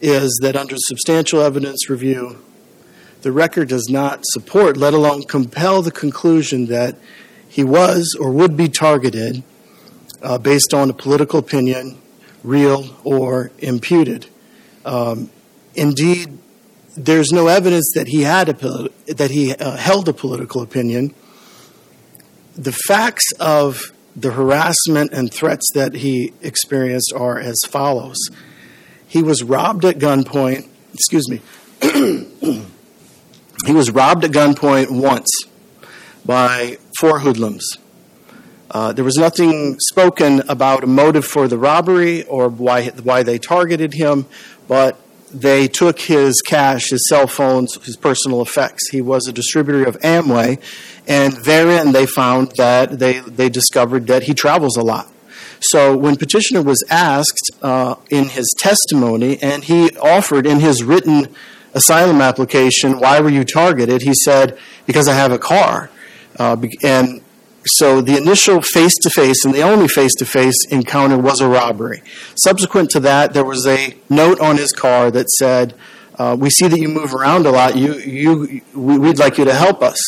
is 0.00 0.38
that 0.40 0.56
under 0.56 0.76
substantial 0.78 1.42
evidence 1.42 1.90
review, 1.90 2.38
the 3.24 3.32
record 3.32 3.70
does 3.70 3.88
not 3.88 4.20
support, 4.22 4.76
let 4.76 4.92
alone 4.92 5.22
compel, 5.22 5.80
the 5.80 5.90
conclusion 5.90 6.66
that 6.66 6.94
he 7.48 7.64
was 7.64 8.14
or 8.20 8.30
would 8.30 8.54
be 8.54 8.68
targeted 8.68 9.42
uh, 10.22 10.36
based 10.36 10.74
on 10.74 10.90
a 10.90 10.92
political 10.92 11.38
opinion, 11.38 11.96
real 12.42 12.94
or 13.02 13.50
imputed. 13.60 14.26
Um, 14.84 15.30
indeed, 15.74 16.36
there's 16.98 17.32
no 17.32 17.46
evidence 17.46 17.92
that 17.94 18.08
he 18.08 18.24
had 18.24 18.50
a 18.50 18.90
that 19.14 19.30
he 19.30 19.54
uh, 19.54 19.78
held 19.78 20.06
a 20.06 20.12
political 20.12 20.60
opinion. 20.60 21.14
The 22.56 22.72
facts 22.72 23.32
of 23.40 23.80
the 24.14 24.32
harassment 24.32 25.14
and 25.14 25.32
threats 25.32 25.66
that 25.74 25.94
he 25.94 26.34
experienced 26.42 27.14
are 27.16 27.38
as 27.38 27.58
follows. 27.68 28.18
He 29.06 29.22
was 29.22 29.42
robbed 29.42 29.86
at 29.86 29.96
gunpoint, 29.96 30.68
excuse 30.92 31.26
me. 31.30 31.40
he 33.66 33.72
was 33.72 33.90
robbed 33.90 34.24
at 34.24 34.30
gunpoint 34.30 34.90
once 34.90 35.30
by 36.24 36.78
four 36.98 37.20
hoodlums. 37.20 37.78
Uh, 38.70 38.92
there 38.92 39.04
was 39.04 39.16
nothing 39.16 39.78
spoken 39.78 40.40
about 40.48 40.82
a 40.82 40.86
motive 40.86 41.24
for 41.24 41.46
the 41.46 41.56
robbery 41.58 42.24
or 42.24 42.48
why, 42.48 42.88
why 42.88 43.22
they 43.22 43.38
targeted 43.38 43.94
him, 43.94 44.26
but 44.66 44.98
they 45.32 45.68
took 45.68 45.98
his 45.98 46.40
cash, 46.42 46.90
his 46.90 47.08
cell 47.08 47.26
phones, 47.26 47.74
his 47.84 47.96
personal 47.96 48.40
effects. 48.40 48.90
He 48.90 49.00
was 49.00 49.26
a 49.26 49.32
distributor 49.32 49.84
of 49.84 49.98
Amway, 50.00 50.60
and 51.06 51.34
therein 51.44 51.92
they 51.92 52.06
found 52.06 52.52
that 52.56 52.98
they, 52.98 53.18
they 53.20 53.48
discovered 53.48 54.06
that 54.06 54.24
he 54.24 54.34
travels 54.34 54.76
a 54.76 54.82
lot. 54.82 55.08
So 55.60 55.96
when 55.96 56.16
petitioner 56.16 56.62
was 56.62 56.84
asked 56.90 57.50
uh, 57.62 57.96
in 58.10 58.26
his 58.26 58.54
testimony, 58.58 59.38
and 59.42 59.64
he 59.64 59.96
offered 59.98 60.46
in 60.46 60.60
his 60.60 60.82
written 60.82 61.34
asylum 61.74 62.20
application, 62.20 63.00
why 63.00 63.20
were 63.20 63.30
you 63.30 63.44
targeted? 63.44 64.02
He 64.02 64.14
said, 64.14 64.58
because 64.86 65.08
I 65.08 65.14
have 65.14 65.32
a 65.32 65.38
car. 65.38 65.90
Uh, 66.38 66.56
and 66.82 67.20
so 67.66 68.00
the 68.00 68.16
initial 68.16 68.60
face 68.60 68.92
to 69.02 69.10
face 69.10 69.44
and 69.44 69.54
the 69.54 69.62
only 69.62 69.88
face 69.88 70.14
to 70.18 70.26
face 70.26 70.66
encounter 70.70 71.16
was 71.16 71.40
a 71.40 71.48
robbery. 71.48 72.02
Subsequent 72.36 72.90
to 72.90 73.00
that, 73.00 73.32
there 73.32 73.44
was 73.44 73.66
a 73.66 73.96
note 74.10 74.40
on 74.40 74.58
his 74.58 74.72
car 74.72 75.10
that 75.10 75.28
said, 75.30 75.74
uh, 76.18 76.36
"We 76.38 76.50
see 76.50 76.68
that 76.68 76.78
you 76.78 76.88
move 76.88 77.14
around 77.14 77.46
a 77.46 77.50
lot. 77.50 77.76
You, 77.76 77.94
you, 77.94 78.62
we'd 78.74 79.18
like 79.18 79.38
you 79.38 79.44
to 79.44 79.54
help 79.54 79.82
us." 79.82 79.98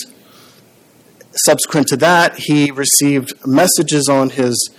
Subsequent 1.44 1.86
to 1.88 1.96
that, 1.98 2.36
he 2.36 2.70
received 2.70 3.32
messages 3.46 4.08
on 4.08 4.30
his 4.30 4.70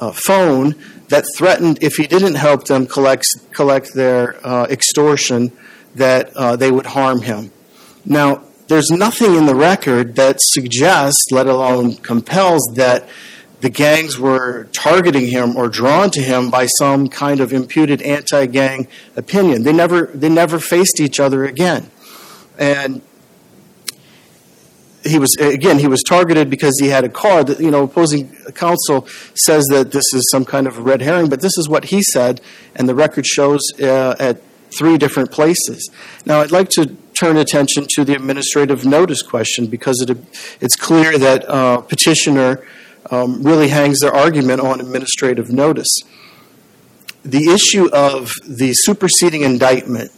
uh, 0.00 0.12
phone 0.12 0.74
that 1.08 1.24
threatened 1.36 1.78
if 1.82 1.94
he 1.94 2.06
didn't 2.06 2.34
help 2.34 2.64
them 2.64 2.86
collect 2.86 3.26
collect 3.52 3.94
their 3.94 4.44
uh, 4.46 4.66
extortion, 4.68 5.52
that 5.96 6.36
uh, 6.36 6.56
they 6.56 6.70
would 6.70 6.86
harm 6.86 7.22
him. 7.22 7.50
Now, 8.04 8.42
there's 8.68 8.90
nothing 8.90 9.34
in 9.34 9.46
the 9.46 9.54
record 9.54 10.16
that 10.16 10.38
suggests, 10.40 11.26
let 11.30 11.46
alone 11.46 11.96
compels, 11.96 12.62
that 12.74 13.08
the 13.60 13.70
gangs 13.70 14.18
were 14.18 14.64
targeting 14.72 15.28
him 15.28 15.56
or 15.56 15.68
drawn 15.68 16.10
to 16.10 16.22
him 16.22 16.50
by 16.50 16.66
some 16.66 17.08
kind 17.08 17.40
of 17.40 17.52
imputed 17.52 18.02
anti-gang 18.02 18.86
opinion. 19.16 19.62
They 19.62 19.72
never 19.72 20.06
they 20.06 20.28
never 20.28 20.58
faced 20.58 21.00
each 21.00 21.18
other 21.18 21.44
again. 21.44 21.90
And 22.58 23.02
he 25.06 25.18
was 25.18 25.34
again 25.36 25.78
he 25.78 25.86
was 25.86 26.02
targeted 26.02 26.50
because 26.50 26.78
he 26.80 26.88
had 26.88 27.04
a 27.04 27.08
car 27.08 27.44
that 27.44 27.60
you 27.60 27.70
know 27.70 27.84
opposing 27.84 28.34
counsel 28.54 29.06
says 29.34 29.64
that 29.70 29.92
this 29.92 30.12
is 30.12 30.28
some 30.30 30.44
kind 30.44 30.66
of 30.66 30.78
red 30.78 31.00
herring 31.00 31.28
but 31.28 31.40
this 31.40 31.56
is 31.56 31.68
what 31.68 31.84
he 31.86 32.02
said 32.02 32.40
and 32.74 32.88
the 32.88 32.94
record 32.94 33.24
shows 33.24 33.60
uh, 33.80 34.16
at 34.18 34.40
three 34.78 34.98
different 34.98 35.30
places 35.30 35.90
now 36.24 36.40
i'd 36.40 36.52
like 36.52 36.68
to 36.68 36.96
turn 37.18 37.36
attention 37.36 37.86
to 37.88 38.04
the 38.04 38.14
administrative 38.14 38.84
notice 38.84 39.22
question 39.22 39.66
because 39.66 40.04
it, 40.06 40.16
it's 40.60 40.76
clear 40.76 41.18
that 41.18 41.48
uh, 41.48 41.80
petitioner 41.80 42.62
um, 43.10 43.42
really 43.42 43.68
hangs 43.68 44.00
their 44.00 44.14
argument 44.14 44.60
on 44.60 44.80
administrative 44.80 45.50
notice. 45.50 45.98
The 47.24 47.50
issue 47.50 47.88
of 47.92 48.32
the 48.46 48.72
superseding 48.74 49.42
indictment, 49.42 50.12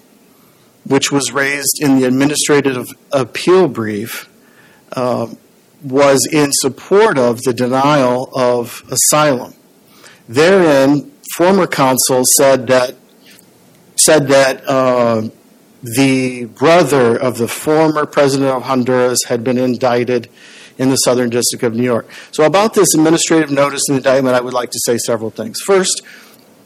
which 0.84 1.10
was 1.12 1.32
raised 1.32 1.78
in 1.80 1.98
the 1.98 2.06
administrative 2.06 2.88
appeal 3.12 3.68
brief, 3.68 4.28
uh, 4.92 5.28
was 5.82 6.26
in 6.32 6.50
support 6.52 7.18
of 7.18 7.42
the 7.42 7.54
denial 7.54 8.30
of 8.34 8.82
asylum. 8.90 9.54
Therein, 10.28 11.12
former 11.36 11.66
counsel 11.66 12.22
said 12.36 12.66
that 12.66 12.96
said 14.08 14.28
that 14.28 14.66
uh, 14.66 15.28
the 15.82 16.46
brother 16.46 17.14
of 17.14 17.36
the 17.36 17.46
former 17.46 18.06
president 18.06 18.48
of 18.48 18.62
Honduras 18.62 19.18
had 19.28 19.44
been 19.44 19.58
indicted 19.58 20.30
in 20.78 20.88
the 20.88 20.96
Southern 20.96 21.28
District 21.28 21.62
of 21.62 21.74
New 21.74 21.82
York. 21.82 22.08
So, 22.32 22.44
about 22.44 22.72
this 22.72 22.94
administrative 22.94 23.50
notice 23.50 23.82
and 23.90 23.98
indictment, 23.98 24.34
I 24.34 24.40
would 24.40 24.54
like 24.54 24.70
to 24.70 24.78
say 24.86 24.96
several 24.96 25.28
things. 25.28 25.60
First, 25.60 26.00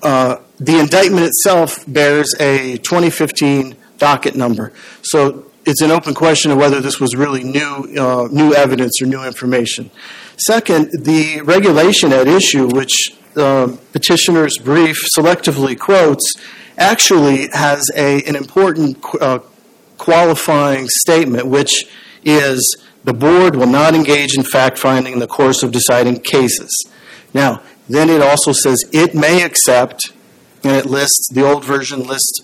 uh, 0.04 0.36
the 0.60 0.78
indictment 0.78 1.26
itself 1.26 1.84
bears 1.88 2.32
a 2.38 2.76
2015 2.76 3.74
docket 3.98 4.36
number. 4.36 4.72
So, 5.02 5.50
it's 5.66 5.82
an 5.82 5.90
open 5.90 6.14
question 6.14 6.52
of 6.52 6.58
whether 6.58 6.80
this 6.80 7.00
was 7.00 7.16
really 7.16 7.42
new, 7.42 7.92
uh, 7.98 8.28
new 8.30 8.54
evidence 8.54 9.02
or 9.02 9.06
new 9.06 9.24
information. 9.24 9.90
Second, 10.36 10.92
the 10.92 11.40
regulation 11.40 12.12
at 12.12 12.28
issue, 12.28 12.68
which 12.68 13.16
uh, 13.36 13.76
petitioner's 13.92 14.58
brief 14.58 14.98
selectively 15.16 15.78
quotes, 15.78 16.34
actually 16.76 17.48
has 17.52 17.82
a, 17.96 18.22
an 18.24 18.36
important 18.36 18.98
uh, 19.20 19.40
qualifying 19.98 20.88
statement, 20.88 21.46
which 21.46 21.86
is 22.24 22.76
the 23.04 23.12
board 23.12 23.56
will 23.56 23.66
not 23.66 23.94
engage 23.94 24.36
in 24.36 24.44
fact 24.44 24.78
finding 24.78 25.12
in 25.12 25.18
the 25.18 25.26
course 25.26 25.62
of 25.62 25.72
deciding 25.72 26.20
cases. 26.20 26.70
Now, 27.34 27.62
then 27.88 28.10
it 28.10 28.22
also 28.22 28.52
says 28.52 28.84
it 28.92 29.14
may 29.14 29.42
accept, 29.42 30.12
and 30.62 30.72
it 30.72 30.86
lists 30.86 31.28
the 31.32 31.42
old 31.42 31.64
version 31.64 32.04
lists 32.06 32.40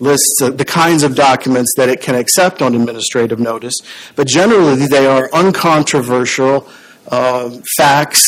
lists 0.00 0.40
uh, 0.42 0.50
the 0.50 0.64
kinds 0.64 1.02
of 1.04 1.14
documents 1.14 1.72
that 1.76 1.88
it 1.88 2.00
can 2.00 2.16
accept 2.16 2.60
on 2.60 2.74
administrative 2.74 3.38
notice, 3.38 3.76
but 4.16 4.26
generally 4.26 4.86
they 4.86 5.06
are 5.06 5.30
uncontroversial 5.32 6.68
uh, 7.08 7.50
facts. 7.76 8.20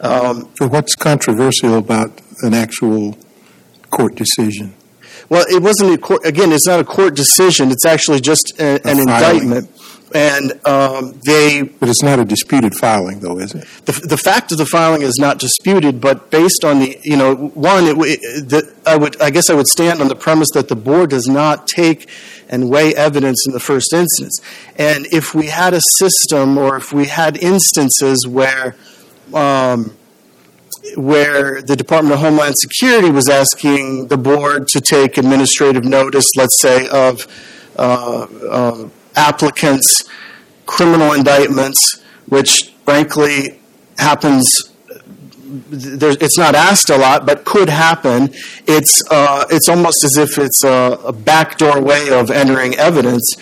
Um, 0.00 0.48
so, 0.56 0.68
what's 0.68 0.94
controversial 0.94 1.76
about 1.78 2.20
an 2.42 2.54
actual 2.54 3.16
court 3.90 4.14
decision? 4.14 4.74
Well, 5.28 5.44
it 5.48 5.62
wasn't 5.62 5.92
a 5.92 5.98
court, 5.98 6.24
again. 6.24 6.52
It's 6.52 6.66
not 6.66 6.80
a 6.80 6.84
court 6.84 7.16
decision. 7.16 7.70
It's 7.70 7.84
actually 7.84 8.20
just 8.20 8.52
a, 8.60 8.80
an 8.86 9.00
indictment, 9.00 9.70
and 10.14 10.52
um, 10.66 11.18
they. 11.24 11.62
But 11.62 11.88
it's 11.88 12.02
not 12.02 12.20
a 12.20 12.24
disputed 12.24 12.74
filing, 12.76 13.20
though, 13.20 13.38
is 13.38 13.54
it? 13.54 13.66
The, 13.86 13.92
the 14.06 14.16
fact 14.16 14.52
of 14.52 14.58
the 14.58 14.66
filing 14.66 15.02
is 15.02 15.16
not 15.18 15.38
disputed, 15.40 16.00
but 16.00 16.30
based 16.30 16.64
on 16.64 16.78
the 16.78 16.98
you 17.02 17.16
know 17.16 17.34
one, 17.34 17.84
it, 17.84 17.96
it, 17.98 18.48
the, 18.48 18.74
I 18.86 18.96
would 18.96 19.20
I 19.20 19.30
guess 19.30 19.50
I 19.50 19.54
would 19.54 19.66
stand 19.66 20.00
on 20.00 20.08
the 20.08 20.14
premise 20.16 20.48
that 20.54 20.68
the 20.68 20.76
board 20.76 21.10
does 21.10 21.26
not 21.26 21.66
take 21.66 22.08
and 22.48 22.70
weigh 22.70 22.94
evidence 22.94 23.44
in 23.48 23.52
the 23.52 23.60
first 23.60 23.92
instance, 23.92 24.40
and 24.76 25.06
if 25.06 25.34
we 25.34 25.46
had 25.46 25.74
a 25.74 25.80
system 25.98 26.56
or 26.56 26.76
if 26.76 26.92
we 26.92 27.06
had 27.06 27.36
instances 27.36 28.26
where. 28.28 28.76
Um, 29.34 29.96
where 30.94 31.62
the 31.62 31.76
Department 31.76 32.14
of 32.14 32.20
Homeland 32.20 32.54
Security 32.58 33.10
was 33.10 33.28
asking 33.28 34.08
the 34.08 34.16
board 34.16 34.68
to 34.68 34.80
take 34.80 35.18
administrative 35.18 35.84
notice, 35.84 36.24
let's 36.36 36.60
say, 36.60 36.88
of 36.88 37.26
uh, 37.76 38.26
uh, 38.50 38.88
applicants' 39.14 40.04
criminal 40.64 41.12
indictments, 41.12 42.02
which 42.26 42.72
frankly 42.84 43.60
happens. 43.98 44.72
It's 45.70 46.38
not 46.38 46.54
asked 46.54 46.90
a 46.90 46.96
lot, 46.96 47.24
but 47.24 47.44
could 47.44 47.68
happen. 47.68 48.30
It's 48.66 49.02
uh, 49.10 49.46
it's 49.50 49.68
almost 49.68 50.04
as 50.04 50.16
if 50.16 50.38
it's 50.38 50.64
a, 50.64 50.98
a 51.04 51.12
backdoor 51.12 51.80
way 51.80 52.10
of 52.10 52.30
entering 52.30 52.74
evidence 52.74 53.36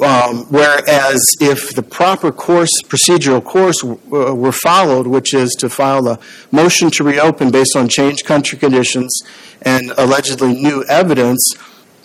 um, 0.00 0.46
whereas 0.46 1.20
if 1.40 1.74
the 1.74 1.82
proper 1.82 2.32
course, 2.32 2.70
procedural 2.84 3.44
course, 3.44 3.84
uh, 3.84 4.34
were 4.34 4.52
followed, 4.52 5.06
which 5.06 5.34
is 5.34 5.54
to 5.58 5.68
file 5.68 6.06
a 6.08 6.18
motion 6.50 6.90
to 6.92 7.04
reopen 7.04 7.50
based 7.50 7.76
on 7.76 7.88
changed 7.88 8.24
country 8.24 8.58
conditions 8.58 9.22
and 9.60 9.92
allegedly 9.98 10.54
new 10.54 10.82
evidence, 10.84 11.54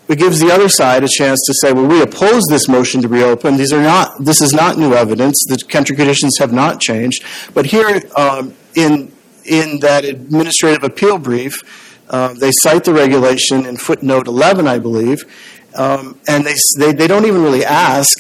it 0.10 0.18
gives 0.20 0.40
the 0.40 0.52
other 0.52 0.70
side 0.70 1.04
a 1.04 1.08
chance 1.08 1.40
to 1.46 1.54
say, 1.62 1.74
well, 1.74 1.86
we 1.86 2.02
oppose 2.02 2.44
this 2.50 2.68
motion 2.68 3.02
to 3.02 3.08
reopen. 3.08 3.58
These 3.58 3.74
are 3.74 3.82
not, 3.82 4.24
this 4.24 4.42
is 4.42 4.54
not 4.54 4.78
new 4.78 4.94
evidence. 4.94 5.46
The 5.48 5.58
country 5.68 5.96
conditions 5.96 6.38
have 6.40 6.54
not 6.54 6.80
changed. 6.80 7.24
But 7.54 7.66
here 7.66 8.02
um, 8.16 8.54
in, 8.76 9.12
in 9.44 9.80
that 9.80 10.06
administrative 10.06 10.84
appeal 10.84 11.18
brief, 11.18 11.56
uh, 12.10 12.34
they 12.34 12.52
cite 12.62 12.86
the 12.86 12.94
regulation 12.94 13.66
in 13.66 13.76
footnote 13.76 14.28
11, 14.28 14.66
I 14.66 14.80
believe, 14.80 15.26
um, 15.78 16.20
and 16.28 16.46
they, 16.46 16.56
they, 16.78 16.94
they 16.94 17.08
don't 17.08 17.26
even 17.26 17.44
really 17.44 17.66
ask 17.66 18.18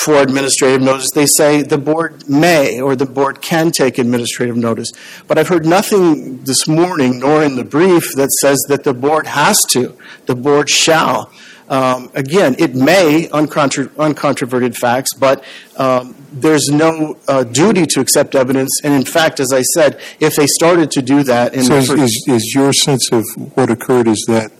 for 0.00 0.14
administrative 0.14 0.80
notice. 0.80 1.10
They 1.14 1.26
say 1.26 1.62
the 1.62 1.78
board 1.78 2.28
may 2.28 2.80
or 2.80 2.96
the 2.96 3.06
board 3.06 3.42
can 3.42 3.70
take 3.70 3.98
administrative 3.98 4.56
notice. 4.56 4.92
But 5.26 5.38
I've 5.38 5.48
heard 5.48 5.66
nothing 5.66 6.42
this 6.44 6.66
morning, 6.66 7.20
nor 7.20 7.42
in 7.42 7.56
the 7.56 7.64
brief, 7.64 8.14
that 8.14 8.30
says 8.40 8.58
that 8.68 8.84
the 8.84 8.94
board 8.94 9.26
has 9.26 9.62
to, 9.72 9.96
the 10.26 10.34
board 10.34 10.70
shall. 10.70 11.30
Um, 11.68 12.10
again, 12.14 12.56
it 12.58 12.74
may, 12.74 13.28
uncontro- 13.28 13.88
uncontroverted 13.90 14.76
facts, 14.76 15.14
but 15.14 15.44
um, 15.76 16.16
there's 16.32 16.68
no 16.68 17.16
uh, 17.28 17.44
duty 17.44 17.86
to 17.86 18.00
accept 18.00 18.34
evidence. 18.34 18.80
And 18.82 18.92
in 18.92 19.04
fact, 19.04 19.38
as 19.38 19.52
I 19.52 19.62
said, 19.62 20.00
if 20.18 20.34
they 20.34 20.46
started 20.48 20.90
to 20.92 21.02
do 21.02 21.22
that, 21.24 21.54
in 21.54 21.62
so 21.64 21.76
is, 21.76 21.90
is, 21.90 22.24
is 22.26 22.52
your 22.56 22.72
sense 22.72 23.12
of 23.12 23.24
what 23.54 23.70
occurred 23.70 24.08
is 24.08 24.24
that 24.26 24.50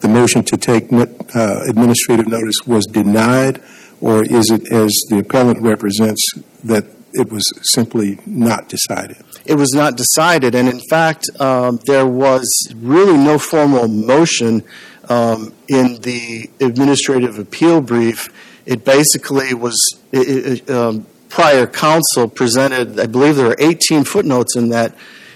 the 0.00 0.08
motion 0.08 0.44
to 0.44 0.56
take 0.56 0.92
uh, 0.92 1.60
administrative 1.68 2.26
notice 2.26 2.56
was 2.66 2.86
denied, 2.86 3.62
or 4.00 4.22
is 4.24 4.50
it, 4.50 4.70
as 4.70 4.92
the 5.08 5.18
appellant 5.20 5.60
represents, 5.60 6.22
that 6.64 6.84
it 7.12 7.32
was 7.32 7.44
simply 7.74 8.18
not 8.26 8.68
decided? 8.68 9.16
It 9.46 9.54
was 9.54 9.72
not 9.72 9.96
decided, 9.96 10.54
and 10.54 10.68
in 10.68 10.80
fact, 10.90 11.24
um, 11.40 11.80
there 11.86 12.06
was 12.06 12.46
really 12.74 13.16
no 13.16 13.38
formal 13.38 13.88
motion 13.88 14.64
um, 15.08 15.54
in 15.68 16.00
the 16.00 16.50
administrative 16.60 17.38
appeal 17.38 17.80
brief. 17.80 18.28
It 18.66 18.84
basically 18.84 19.54
was 19.54 19.78
it, 20.12 20.60
it, 20.68 20.70
um, 20.70 21.06
prior 21.28 21.66
counsel 21.66 22.28
presented. 22.28 22.98
I 22.98 23.06
believe 23.06 23.36
there 23.36 23.50
are 23.50 23.56
18 23.58 24.04
footnotes 24.04 24.56
in 24.56 24.70
that 24.70 24.94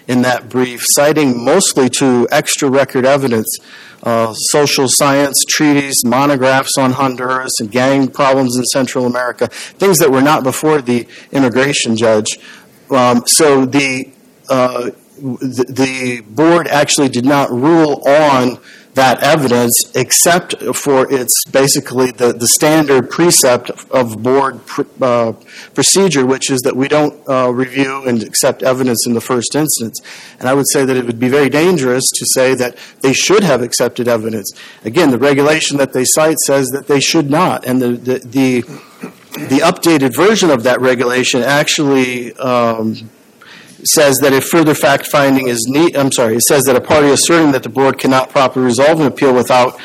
in 0.08 0.22
that 0.22 0.48
brief, 0.48 0.82
citing 0.94 1.44
mostly 1.44 1.88
to 1.88 2.26
extra 2.30 2.68
record 2.68 3.04
evidence 3.04 3.58
uh, 4.02 4.32
social 4.34 4.86
science 4.88 5.36
treaties, 5.48 5.94
monographs 6.04 6.78
on 6.78 6.92
Honduras 6.92 7.52
and 7.60 7.70
gang 7.70 8.08
problems 8.08 8.56
in 8.56 8.64
Central 8.64 9.06
America, 9.06 9.48
things 9.48 9.98
that 9.98 10.10
were 10.10 10.22
not 10.22 10.42
before 10.42 10.80
the 10.80 11.06
immigration 11.32 11.96
judge. 11.96 12.38
Um, 12.90 13.24
so 13.26 13.66
the, 13.66 14.10
uh, 14.48 14.90
the, 15.18 15.66
the 15.68 16.20
board 16.22 16.66
actually 16.66 17.08
did 17.08 17.24
not 17.24 17.50
rule 17.50 18.02
on 18.06 18.58
that 18.94 19.22
evidence 19.22 19.72
except 19.94 20.54
for 20.74 21.10
its 21.12 21.32
basically 21.52 22.10
the, 22.10 22.32
the 22.32 22.48
standard 22.48 23.08
precept 23.08 23.70
of 23.90 24.22
board 24.22 24.64
pr- 24.66 24.82
uh, 25.00 25.32
procedure, 25.74 26.26
which 26.26 26.50
is 26.50 26.60
that 26.62 26.76
we 26.76 26.88
don't 26.88 27.14
uh, 27.28 27.52
review 27.52 28.02
and 28.06 28.22
accept 28.22 28.62
evidence 28.62 29.06
in 29.06 29.14
the 29.14 29.20
first 29.20 29.54
instance. 29.54 30.00
And 30.40 30.48
I 30.48 30.54
would 30.54 30.68
say 30.72 30.84
that 30.84 30.96
it 30.96 31.06
would 31.06 31.20
be 31.20 31.28
very 31.28 31.48
dangerous 31.48 32.04
to 32.14 32.26
say 32.34 32.54
that 32.56 32.76
they 33.00 33.12
should 33.12 33.44
have 33.44 33.62
accepted 33.62 34.08
evidence. 34.08 34.50
Again, 34.84 35.10
the 35.10 35.18
regulation 35.18 35.76
that 35.76 35.92
they 35.92 36.04
cite 36.04 36.38
says 36.38 36.68
that 36.68 36.88
they 36.88 37.00
should 37.00 37.30
not. 37.30 37.64
And 37.64 37.80
the, 37.80 37.88
the, 37.92 38.18
the, 38.18 38.60
the 39.46 39.60
updated 39.62 40.16
version 40.16 40.50
of 40.50 40.64
that 40.64 40.80
regulation 40.80 41.42
actually. 41.42 42.34
Um, 42.34 43.10
says 43.84 44.16
that 44.22 44.32
if 44.32 44.44
further 44.44 44.74
fact 44.74 45.06
finding 45.06 45.48
is 45.48 45.66
need, 45.68 45.96
I'm 45.96 46.12
sorry, 46.12 46.36
it 46.36 46.42
says 46.42 46.64
that 46.64 46.76
a 46.76 46.80
party 46.80 47.08
asserting 47.08 47.52
that 47.52 47.62
the 47.62 47.68
board 47.68 47.98
cannot 47.98 48.30
properly 48.30 48.66
resolve 48.66 49.00
an 49.00 49.06
appeal 49.06 49.34
without 49.34 49.80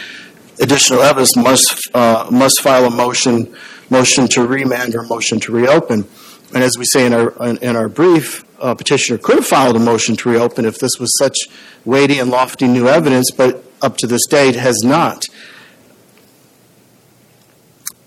additional 0.59 1.01
evidence 1.01 1.35
must 1.35 1.89
uh, 1.93 2.27
must 2.31 2.61
file 2.61 2.85
a 2.85 2.89
motion 2.89 3.55
motion 3.89 4.27
to 4.29 4.45
remand 4.45 4.95
or 4.95 5.03
motion 5.03 5.39
to 5.41 5.51
reopen. 5.51 6.05
And 6.53 6.63
as 6.63 6.77
we 6.77 6.85
say 6.85 7.05
in 7.05 7.13
our 7.13 7.31
in 7.61 7.75
our 7.75 7.89
brief, 7.89 8.43
petitioner 8.59 9.17
could 9.17 9.35
have 9.35 9.47
filed 9.47 9.75
a 9.75 9.79
motion 9.79 10.15
to 10.17 10.29
reopen 10.29 10.65
if 10.65 10.79
this 10.79 10.99
was 10.99 11.15
such 11.17 11.35
weighty 11.83 12.19
and 12.19 12.29
lofty 12.29 12.67
new 12.67 12.87
evidence, 12.87 13.31
but 13.31 13.63
up 13.81 13.97
to 13.97 14.07
this 14.07 14.25
date 14.27 14.55
has 14.55 14.81
not. 14.83 15.25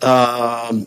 Um, 0.01 0.87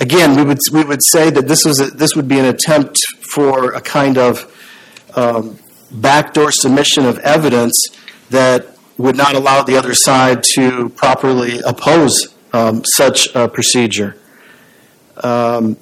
again, 0.00 0.34
we 0.34 0.42
would 0.42 0.58
we 0.72 0.82
would 0.82 1.02
say 1.12 1.30
that 1.30 1.46
this 1.46 1.64
was 1.64 1.80
a, 1.80 1.86
this 1.90 2.16
would 2.16 2.26
be 2.26 2.38
an 2.38 2.46
attempt 2.46 2.96
for 3.32 3.72
a 3.72 3.80
kind 3.80 4.18
of 4.18 4.50
um, 5.14 5.58
backdoor 5.90 6.50
submission 6.50 7.04
of 7.04 7.18
evidence 7.18 7.74
that 8.30 8.76
would 8.96 9.16
not 9.16 9.34
allow 9.34 9.62
the 9.62 9.76
other 9.76 9.94
side 9.94 10.42
to 10.54 10.88
properly 10.90 11.60
oppose 11.60 12.34
um, 12.52 12.82
such 12.84 13.34
a 13.34 13.48
procedure. 13.48 14.16
Um, 15.16 15.76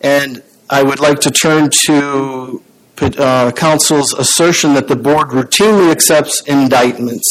and 0.00 0.42
I 0.70 0.82
would 0.82 1.00
like 1.00 1.20
to 1.20 1.30
turn 1.30 1.70
to 1.86 2.62
uh, 3.00 3.52
counsel's 3.52 4.12
assertion 4.14 4.74
that 4.74 4.88
the 4.88 4.96
board 4.96 5.28
routinely 5.28 5.90
accepts 5.90 6.42
indictments 6.46 7.28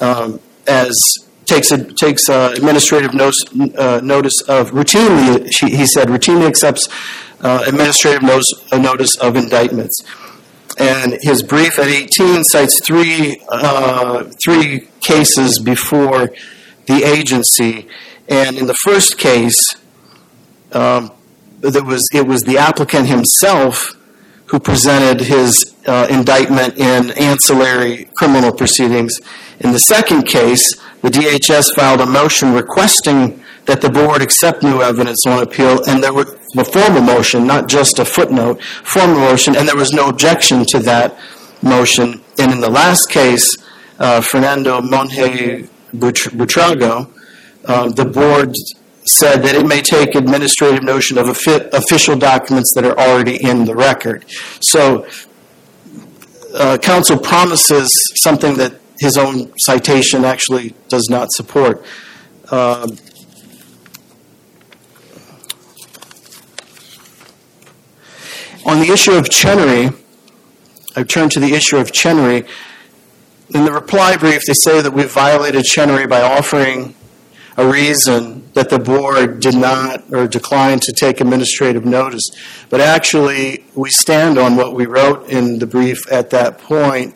um, 0.00 0.40
as 0.66 0.92
takes 1.46 1.70
a, 1.70 1.84
takes 1.84 2.28
a 2.28 2.52
administrative 2.52 3.14
notice, 3.14 3.44
uh, 3.76 4.00
notice 4.02 4.40
of 4.48 4.70
routinely. 4.70 5.46
He 5.46 5.86
said 5.86 6.08
routinely 6.08 6.46
accepts 6.46 6.88
uh, 7.40 7.64
administrative 7.66 8.22
notice, 8.22 8.72
notice 8.72 9.16
of 9.18 9.36
indictments. 9.36 10.02
And 10.78 11.18
his 11.20 11.42
brief 11.42 11.78
at 11.78 11.86
18 11.86 12.44
cites 12.44 12.80
three 12.84 13.40
uh, 13.48 14.24
three 14.44 14.88
cases 15.00 15.60
before 15.60 16.30
the 16.86 17.04
agency. 17.04 17.88
And 18.28 18.56
in 18.56 18.66
the 18.66 18.74
first 18.74 19.18
case, 19.18 19.76
um, 20.72 21.12
there 21.60 21.84
was 21.84 22.02
it 22.12 22.26
was 22.26 22.42
the 22.42 22.58
applicant 22.58 23.06
himself 23.06 23.96
who 24.46 24.58
presented 24.58 25.24
his 25.24 25.74
uh, 25.86 26.06
indictment 26.10 26.76
in 26.76 27.10
ancillary 27.12 28.08
criminal 28.16 28.52
proceedings. 28.52 29.14
In 29.60 29.72
the 29.72 29.78
second 29.78 30.26
case, 30.26 30.74
the 31.04 31.10
DHS 31.10 31.66
filed 31.76 32.00
a 32.00 32.06
motion 32.06 32.54
requesting 32.54 33.44
that 33.66 33.82
the 33.82 33.90
board 33.90 34.22
accept 34.22 34.62
new 34.62 34.80
evidence 34.80 35.26
on 35.26 35.42
appeal, 35.42 35.78
and 35.86 36.02
there 36.02 36.14
was 36.14 36.34
a 36.56 36.64
formal 36.64 37.02
motion, 37.02 37.46
not 37.46 37.68
just 37.68 37.98
a 37.98 38.06
footnote, 38.06 38.62
formal 38.62 39.18
motion, 39.18 39.54
and 39.54 39.68
there 39.68 39.76
was 39.76 39.92
no 39.92 40.08
objection 40.08 40.64
to 40.66 40.78
that 40.78 41.14
motion. 41.60 42.22
And 42.38 42.52
in 42.52 42.60
the 42.60 42.70
last 42.70 43.10
case, 43.10 43.54
uh, 43.98 44.22
Fernando 44.22 44.80
Monge 44.80 45.68
Buitrago, 45.92 47.10
uh, 47.66 47.90
the 47.90 48.06
board 48.06 48.54
said 49.06 49.42
that 49.42 49.54
it 49.54 49.66
may 49.66 49.82
take 49.82 50.14
administrative 50.14 50.82
notion 50.82 51.18
of 51.18 51.28
official 51.28 52.16
documents 52.16 52.72
that 52.74 52.86
are 52.86 52.98
already 52.98 53.36
in 53.44 53.66
the 53.66 53.74
record. 53.74 54.24
So, 54.62 55.06
uh, 56.54 56.78
counsel 56.78 57.18
promises 57.18 57.90
something 58.22 58.54
that 58.54 58.80
his 58.98 59.16
own 59.16 59.52
citation 59.58 60.24
actually 60.24 60.74
does 60.88 61.08
not 61.10 61.32
support. 61.32 61.84
Um, 62.50 62.96
on 68.66 68.80
the 68.80 68.90
issue 68.92 69.12
of 69.12 69.28
Chenery, 69.28 69.90
I 70.96 71.02
turn 71.02 71.28
to 71.30 71.40
the 71.40 71.54
issue 71.54 71.76
of 71.76 71.92
Chenery. 71.92 72.46
In 73.50 73.64
the 73.64 73.72
reply 73.72 74.16
brief, 74.16 74.42
they 74.46 74.54
say 74.64 74.80
that 74.80 74.92
we 74.92 75.04
violated 75.04 75.64
Chenery 75.64 76.06
by 76.06 76.22
offering 76.22 76.94
a 77.56 77.66
reason 77.66 78.50
that 78.54 78.68
the 78.68 78.78
board 78.78 79.40
did 79.40 79.54
not 79.54 80.02
or 80.12 80.26
declined 80.26 80.82
to 80.82 80.92
take 80.92 81.20
administrative 81.20 81.84
notice. 81.84 82.24
But 82.68 82.80
actually, 82.80 83.64
we 83.74 83.90
stand 83.90 84.38
on 84.38 84.56
what 84.56 84.74
we 84.74 84.86
wrote 84.86 85.28
in 85.28 85.58
the 85.58 85.66
brief 85.66 86.00
at 86.10 86.30
that 86.30 86.58
point 86.58 87.14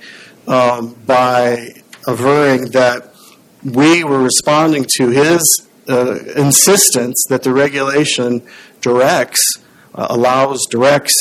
um, 0.49 0.95
by 1.07 1.75
averring 2.07 2.71
that 2.71 3.15
we 3.63 4.03
were 4.03 4.23
responding 4.23 4.85
to 4.97 5.11
his 5.11 5.43
uh, 5.89 6.19
insistence 6.37 7.25
that 7.29 7.43
the 7.43 7.53
regulation 7.53 8.43
directs, 8.81 9.59
uh, 9.95 10.07
allows, 10.11 10.65
directs 10.71 11.15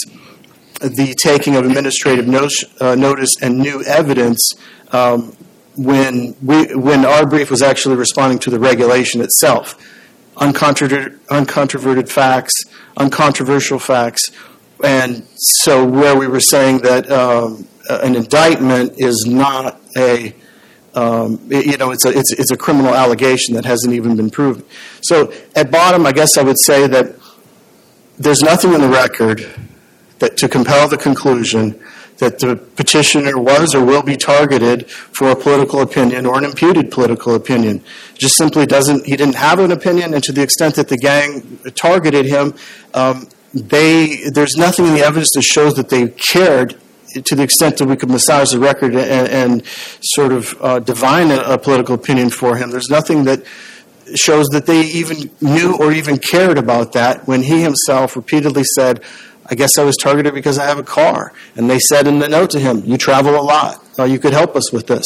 the 0.80 1.16
taking 1.22 1.56
of 1.56 1.66
administrative 1.66 2.28
no- 2.28 2.48
uh, 2.80 2.96
notice 2.96 3.32
and 3.42 3.58
new 3.58 3.84
evidence 3.84 4.52
um, 4.92 5.36
when 5.76 6.36
we 6.42 6.74
when 6.76 7.06
our 7.06 7.26
brief 7.26 7.52
was 7.52 7.62
actually 7.62 7.96
responding 7.96 8.40
to 8.40 8.50
the 8.50 8.60
regulation 8.60 9.22
itself, 9.22 9.78
uncontroverted, 10.36 11.18
uncontroverted 11.28 12.10
facts, 12.10 12.54
uncontroversial 12.98 13.80
facts, 13.80 14.30
and 14.84 15.28
so 15.36 15.86
where 15.86 16.16
we 16.16 16.28
were 16.28 16.40
saying 16.40 16.80
that 16.80 17.10
um, 17.12 17.68
an 17.90 18.16
indictment 18.16 18.94
is 18.98 19.26
not 19.28 19.82
a 19.98 20.36
um, 20.98 21.40
you 21.52 21.78
know, 21.78 21.92
it's 21.92 22.06
a, 22.06 22.10
it's, 22.10 22.34
it's 22.34 22.50
a 22.50 22.58
criminal 22.58 22.96
allegation 22.96 23.54
that 23.54 23.66
hasn't 23.66 23.94
even 23.94 24.16
been 24.16 24.32
proven. 24.32 24.64
So, 25.02 25.32
at 25.56 25.70
bottom, 25.70 26.08
I 26.08 26.12
guess 26.12 26.38
I 26.40 26.42
would 26.42 26.60
say 26.60 26.88
that 26.88 27.16
there's 28.18 28.42
nothing 28.42 28.74
in 28.74 28.82
the 28.82 28.90
record 28.90 29.48
that 30.18 30.38
to 30.38 30.50
compel 30.50 30.88
the 30.88 30.98
conclusion 30.98 31.80
that 32.18 32.40
the 32.40 32.56
petitioner 32.56 33.38
was 33.38 33.76
or 33.76 33.86
will 33.86 34.02
be 34.02 34.18
targeted 34.18 34.90
for 34.90 35.30
a 35.30 35.36
political 35.36 35.82
opinion 35.82 36.26
or 36.26 36.36
an 36.36 36.46
imputed 36.46 36.90
political 36.90 37.36
opinion. 37.36 37.84
Just 38.16 38.36
simply 38.36 38.66
doesn't, 38.66 39.06
he 39.06 39.16
didn't 39.16 39.36
have 39.36 39.60
an 39.60 39.72
opinion, 39.72 40.16
and 40.16 40.24
to 40.24 40.32
the 40.32 40.42
extent 40.42 40.76
that 40.76 40.88
the 40.88 40.98
gang 40.98 41.60
targeted 41.76 42.26
him, 42.26 42.56
um, 42.96 43.28
they, 43.54 44.30
there's 44.34 44.56
nothing 44.58 44.88
in 44.88 44.96
the 44.96 45.02
evidence 45.02 45.30
that 45.36 45.44
shows 45.44 45.76
that 45.76 45.90
they 45.90 46.08
cared 46.08 46.80
to 47.22 47.36
the 47.36 47.44
extent 47.44 47.78
that 47.78 47.88
we 47.88 47.96
could 47.96 48.10
massage 48.10 48.52
the 48.52 48.60
record 48.60 48.96
and, 48.96 49.28
and 49.28 49.64
sort 50.02 50.32
of 50.32 50.56
uh, 50.62 50.80
divine 50.80 51.32
a, 51.32 51.42
a 51.42 51.58
political 51.58 51.96
opinion 51.96 52.30
for 52.30 52.56
him. 52.56 52.72
There's 52.72 52.90
nothing 52.90 53.26
that 53.26 53.44
shows 54.16 54.48
that 54.48 54.66
they 54.66 54.82
even 54.82 55.30
knew 55.42 55.76
or 55.78 55.92
even 55.92 56.18
cared 56.18 56.58
about 56.58 56.94
that 56.94 57.28
when 57.28 57.44
he 57.44 57.62
himself 57.62 58.16
repeatedly 58.16 58.64
said, 58.76 59.04
I 59.50 59.56
guess 59.56 59.78
I 59.78 59.84
was 59.84 59.96
targeted 59.98 60.34
because 60.34 60.58
I 60.58 60.66
have 60.66 60.78
a 60.78 60.84
car. 60.84 61.34
And 61.56 61.70
they 61.70 61.80
said 61.80 62.08
in 62.08 62.20
the 62.20 62.30
note 62.30 62.50
to 62.52 62.60
him, 62.60 62.84
You 62.86 62.98
travel 62.98 63.36
a 63.36 63.42
lot. 63.42 63.84
Uh, 63.98 64.04
you 64.04 64.20
could 64.20 64.34
help 64.34 64.56
us 64.56 64.72
with 64.72 64.88
this. 64.88 65.06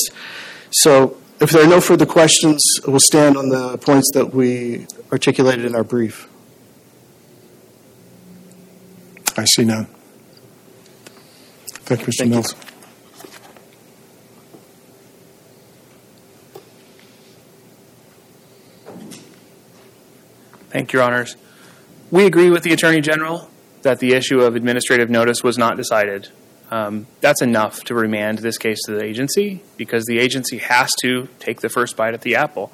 So 0.72 1.18
if 1.40 1.52
there 1.52 1.64
are 1.64 1.68
no 1.68 1.82
further 1.82 2.06
questions, 2.06 2.62
we'll 2.88 3.00
stand 3.00 3.38
on 3.38 3.50
the 3.50 3.78
points 3.78 4.12
that 4.14 4.34
we 4.34 4.88
articulated 5.12 5.66
in 5.66 5.76
our 5.76 5.84
brief. 5.84 6.28
I 9.38 9.46
see 9.46 9.64
none. 9.64 9.88
Thank 11.86 12.02
you, 12.02 12.08
Mr. 12.08 12.18
Thank 12.18 12.30
you. 12.30 12.36
Nelson. 12.36 12.60
Thank 20.70 20.94
you, 20.94 21.00
Your 21.00 21.08
Honors. 21.08 21.36
We 22.12 22.26
agree 22.26 22.50
with 22.50 22.64
the 22.64 22.74
Attorney 22.74 23.02
General 23.02 23.50
that 23.82 24.00
the 24.00 24.14
issue 24.14 24.42
of 24.42 24.56
administrative 24.56 25.10
notice 25.10 25.44
was 25.44 25.58
not 25.58 25.76
decided. 25.78 26.30
Um, 26.70 27.08
that's 27.20 27.42
enough 27.42 27.84
to 27.86 27.94
remand 27.96 28.40
this 28.40 28.58
case 28.58 28.80
to 28.86 28.94
the 28.94 29.04
agency 29.04 29.62
because 29.76 30.06
the 30.06 30.20
agency 30.20 30.60
has 30.60 30.92
to 31.02 31.28
take 31.40 31.60
the 31.62 31.68
first 31.70 31.98
bite 31.98 32.14
at 32.14 32.22
the 32.22 32.36
apple. 32.36 32.72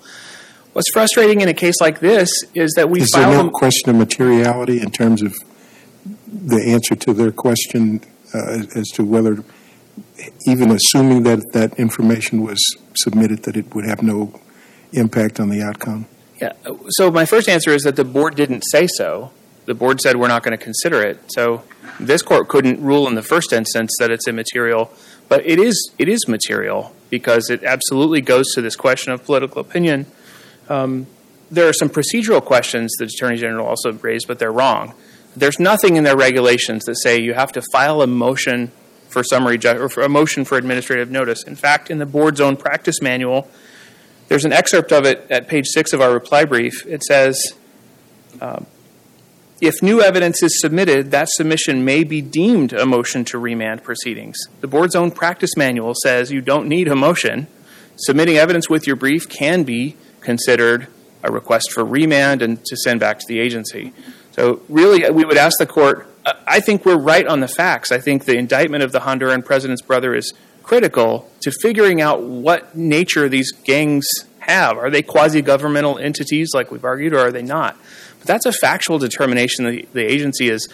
What's 0.73 0.91
frustrating 0.93 1.41
in 1.41 1.49
a 1.49 1.53
case 1.55 1.75
like 1.81 1.99
this 1.99 2.29
is 2.53 2.73
that 2.75 2.89
we 2.89 3.01
Is 3.01 3.09
there 3.15 3.25
no 3.25 3.37
them. 3.37 3.49
question 3.49 3.89
of 3.89 3.95
materiality 3.95 4.79
in 4.79 4.91
terms 4.91 5.23
of 5.23 5.33
the 6.27 6.61
answer 6.67 6.93
to 6.93 7.13
their 7.13 7.31
question 7.31 8.01
as 8.33 8.87
to 8.95 9.03
whether, 9.03 9.43
even 10.45 10.71
assuming 10.71 11.23
that 11.23 11.43
that 11.53 11.79
information 11.79 12.43
was 12.43 12.59
submitted, 12.95 13.43
that 13.43 13.55
it 13.55 13.73
would 13.73 13.85
have 13.85 14.01
no 14.01 14.39
impact 14.93 15.39
on 15.39 15.49
the 15.49 15.61
outcome? 15.61 16.07
Yeah. 16.41 16.53
So 16.89 17.11
my 17.11 17.25
first 17.25 17.49
answer 17.49 17.71
is 17.71 17.83
that 17.83 17.95
the 17.95 18.05
board 18.05 18.35
didn't 18.35 18.61
say 18.61 18.87
so. 18.87 19.31
The 19.65 19.73
board 19.73 19.99
said 19.99 20.15
we're 20.15 20.27
not 20.27 20.43
going 20.43 20.57
to 20.57 20.63
consider 20.63 21.01
it. 21.01 21.19
So 21.29 21.63
this 21.99 22.21
court 22.21 22.47
couldn't 22.47 22.81
rule 22.81 23.07
in 23.07 23.15
the 23.15 23.23
first 23.23 23.51
instance 23.51 23.91
that 23.99 24.11
it's 24.11 24.27
immaterial, 24.27 24.91
but 25.27 25.45
it 25.45 25.59
is 25.59 25.91
it 25.97 26.07
is 26.07 26.27
material 26.27 26.93
because 27.09 27.49
it 27.49 27.63
absolutely 27.63 28.21
goes 28.21 28.53
to 28.53 28.61
this 28.61 28.75
question 28.75 29.11
of 29.11 29.25
political 29.25 29.61
opinion. 29.61 30.05
Um, 30.69 31.07
there 31.49 31.67
are 31.67 31.73
some 31.73 31.89
procedural 31.89 32.43
questions 32.43 32.93
the 32.97 33.05
attorney 33.05 33.37
general 33.37 33.67
also 33.67 33.93
raised, 33.93 34.27
but 34.27 34.39
they're 34.39 34.51
wrong. 34.51 34.93
There's 35.37 35.59
nothing 35.59 35.97
in 35.97 36.03
their 36.03 36.17
regulations 36.17 36.85
that 36.85 36.95
say 36.95 37.21
you 37.21 37.35
have 37.35 37.51
to 37.51 37.61
file 37.71 38.01
a 38.01 38.07
motion 38.07 38.71
for 39.07 39.23
summary 39.23 39.59
ju- 39.59 39.79
or 39.79 39.87
for 39.87 40.01
a 40.01 40.09
motion 40.09 40.45
for 40.45 40.57
administrative 40.57 41.11
notice. 41.11 41.43
In 41.43 41.55
fact, 41.55 41.91
in 41.91 41.99
the 41.99 42.07
board's 42.07 42.41
own 42.41 42.57
practice 42.57 43.01
manual, 43.03 43.47
there's 44.29 44.45
an 44.45 44.51
excerpt 44.51 44.91
of 44.91 45.05
it 45.05 45.27
at 45.29 45.47
page 45.47 45.67
six 45.67 45.93
of 45.93 46.01
our 46.01 46.11
reply 46.11 46.43
brief. 46.43 46.85
It 46.87 47.03
says, 47.03 47.53
um, 48.41 48.65
if 49.61 49.83
new 49.83 50.01
evidence 50.01 50.41
is 50.41 50.59
submitted, 50.59 51.11
that 51.11 51.29
submission 51.29 51.85
may 51.85 52.03
be 52.03 52.19
deemed 52.19 52.73
a 52.73 52.87
motion 52.87 53.23
to 53.25 53.37
remand 53.37 53.83
proceedings. 53.83 54.37
The 54.61 54.67
board's 54.67 54.95
own 54.95 55.11
practice 55.11 55.55
manual 55.55 55.93
says 56.01 56.31
you 56.31 56.41
don't 56.41 56.67
need 56.67 56.87
a 56.87 56.95
motion. 56.95 57.45
Submitting 57.95 58.37
evidence 58.37 58.69
with 58.69 58.87
your 58.87 58.95
brief 58.95 59.29
can 59.29 59.63
be 59.63 59.97
considered 60.19 60.87
a 61.23 61.31
request 61.31 61.71
for 61.71 61.85
remand 61.85 62.41
and 62.41 62.63
to 62.65 62.75
send 62.75 62.99
back 62.99 63.19
to 63.19 63.25
the 63.27 63.39
agency. 63.39 63.93
So, 64.37 64.61
really, 64.69 65.09
we 65.09 65.25
would 65.25 65.37
ask 65.37 65.57
the 65.57 65.65
court 65.65 66.07
I 66.45 66.59
think 66.59 66.85
we're 66.85 66.97
right 66.97 67.25
on 67.25 67.39
the 67.39 67.47
facts. 67.47 67.91
I 67.91 67.99
think 67.99 68.25
the 68.25 68.37
indictment 68.37 68.83
of 68.83 68.91
the 68.91 68.99
Honduran 68.99 69.45
president's 69.45 69.81
brother 69.81 70.13
is 70.13 70.33
critical 70.63 71.29
to 71.41 71.51
figuring 71.61 72.01
out 72.01 72.21
what 72.21 72.75
nature 72.75 73.29
these 73.29 73.51
gangs 73.51 74.05
have. 74.39 74.77
Are 74.77 74.89
they 74.89 75.01
quasi 75.01 75.41
governmental 75.41 75.97
entities, 75.97 76.51
like 76.53 76.71
we've 76.71 76.83
argued, 76.83 77.13
or 77.13 77.19
are 77.19 77.31
they 77.31 77.43
not? 77.43 77.77
But 78.19 78.27
that's 78.27 78.45
a 78.45 78.51
factual 78.51 78.99
determination 78.99 79.65
that 79.65 79.93
the 79.93 80.03
agency 80.03 80.49
is 80.49 80.67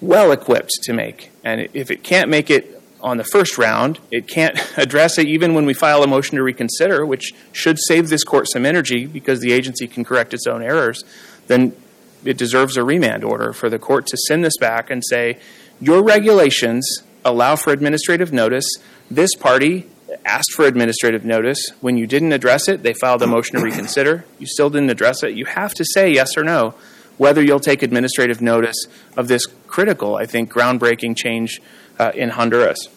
well 0.00 0.32
equipped 0.32 0.72
to 0.84 0.92
make. 0.92 1.30
And 1.44 1.68
if 1.74 1.90
it 1.90 2.02
can't 2.02 2.30
make 2.30 2.50
it 2.50 2.72
on 2.98 3.18
the 3.18 3.24
first 3.24 3.56
round. 3.58 4.00
It 4.10 4.26
can't 4.26 4.58
address 4.78 5.18
it 5.18 5.26
even 5.28 5.54
when 5.54 5.66
we 5.66 5.74
file 5.74 6.02
a 6.02 6.06
motion 6.06 6.36
to 6.36 6.42
reconsider, 6.42 7.04
which 7.04 7.34
should 7.52 7.78
save 7.78 8.08
this 8.08 8.24
court 8.24 8.48
some 8.50 8.66
energy 8.66 9.06
because 9.06 9.40
the 9.40 9.52
agency 9.52 9.86
can 9.86 10.02
correct 10.02 10.34
its 10.34 10.46
own 10.46 10.62
errors. 10.62 11.04
Then 11.46 11.76
it 12.24 12.36
deserves 12.36 12.76
a 12.76 12.84
remand 12.84 13.24
order 13.24 13.52
for 13.52 13.68
the 13.68 13.78
court 13.78 14.06
to 14.08 14.16
send 14.16 14.44
this 14.44 14.56
back 14.58 14.90
and 14.90 15.02
say, 15.04 15.38
your 15.80 16.02
regulations 16.02 17.02
allow 17.24 17.56
for 17.56 17.72
administrative 17.72 18.32
notice. 18.32 18.66
This 19.10 19.34
party 19.34 19.86
asked 20.24 20.52
for 20.52 20.64
administrative 20.64 21.24
notice. 21.24 21.70
When 21.80 21.96
you 21.96 22.06
didn't 22.06 22.32
address 22.32 22.68
it, 22.68 22.82
they 22.82 22.94
filed 22.94 23.22
a 23.22 23.26
motion 23.26 23.56
to 23.56 23.62
reconsider. 23.62 24.24
You 24.38 24.46
still 24.46 24.70
didn't 24.70 24.90
address 24.90 25.22
it. 25.22 25.34
You 25.34 25.44
have 25.44 25.74
to 25.74 25.84
say 25.84 26.12
yes 26.12 26.36
or 26.36 26.44
no 26.44 26.74
whether 27.16 27.42
you'll 27.42 27.60
take 27.60 27.82
administrative 27.82 28.40
notice 28.40 28.76
of 29.16 29.28
this 29.28 29.46
critical, 29.66 30.16
I 30.16 30.26
think, 30.26 30.52
groundbreaking 30.52 31.16
change 31.16 31.60
uh, 31.98 32.12
in 32.14 32.30
Honduras. 32.30 32.88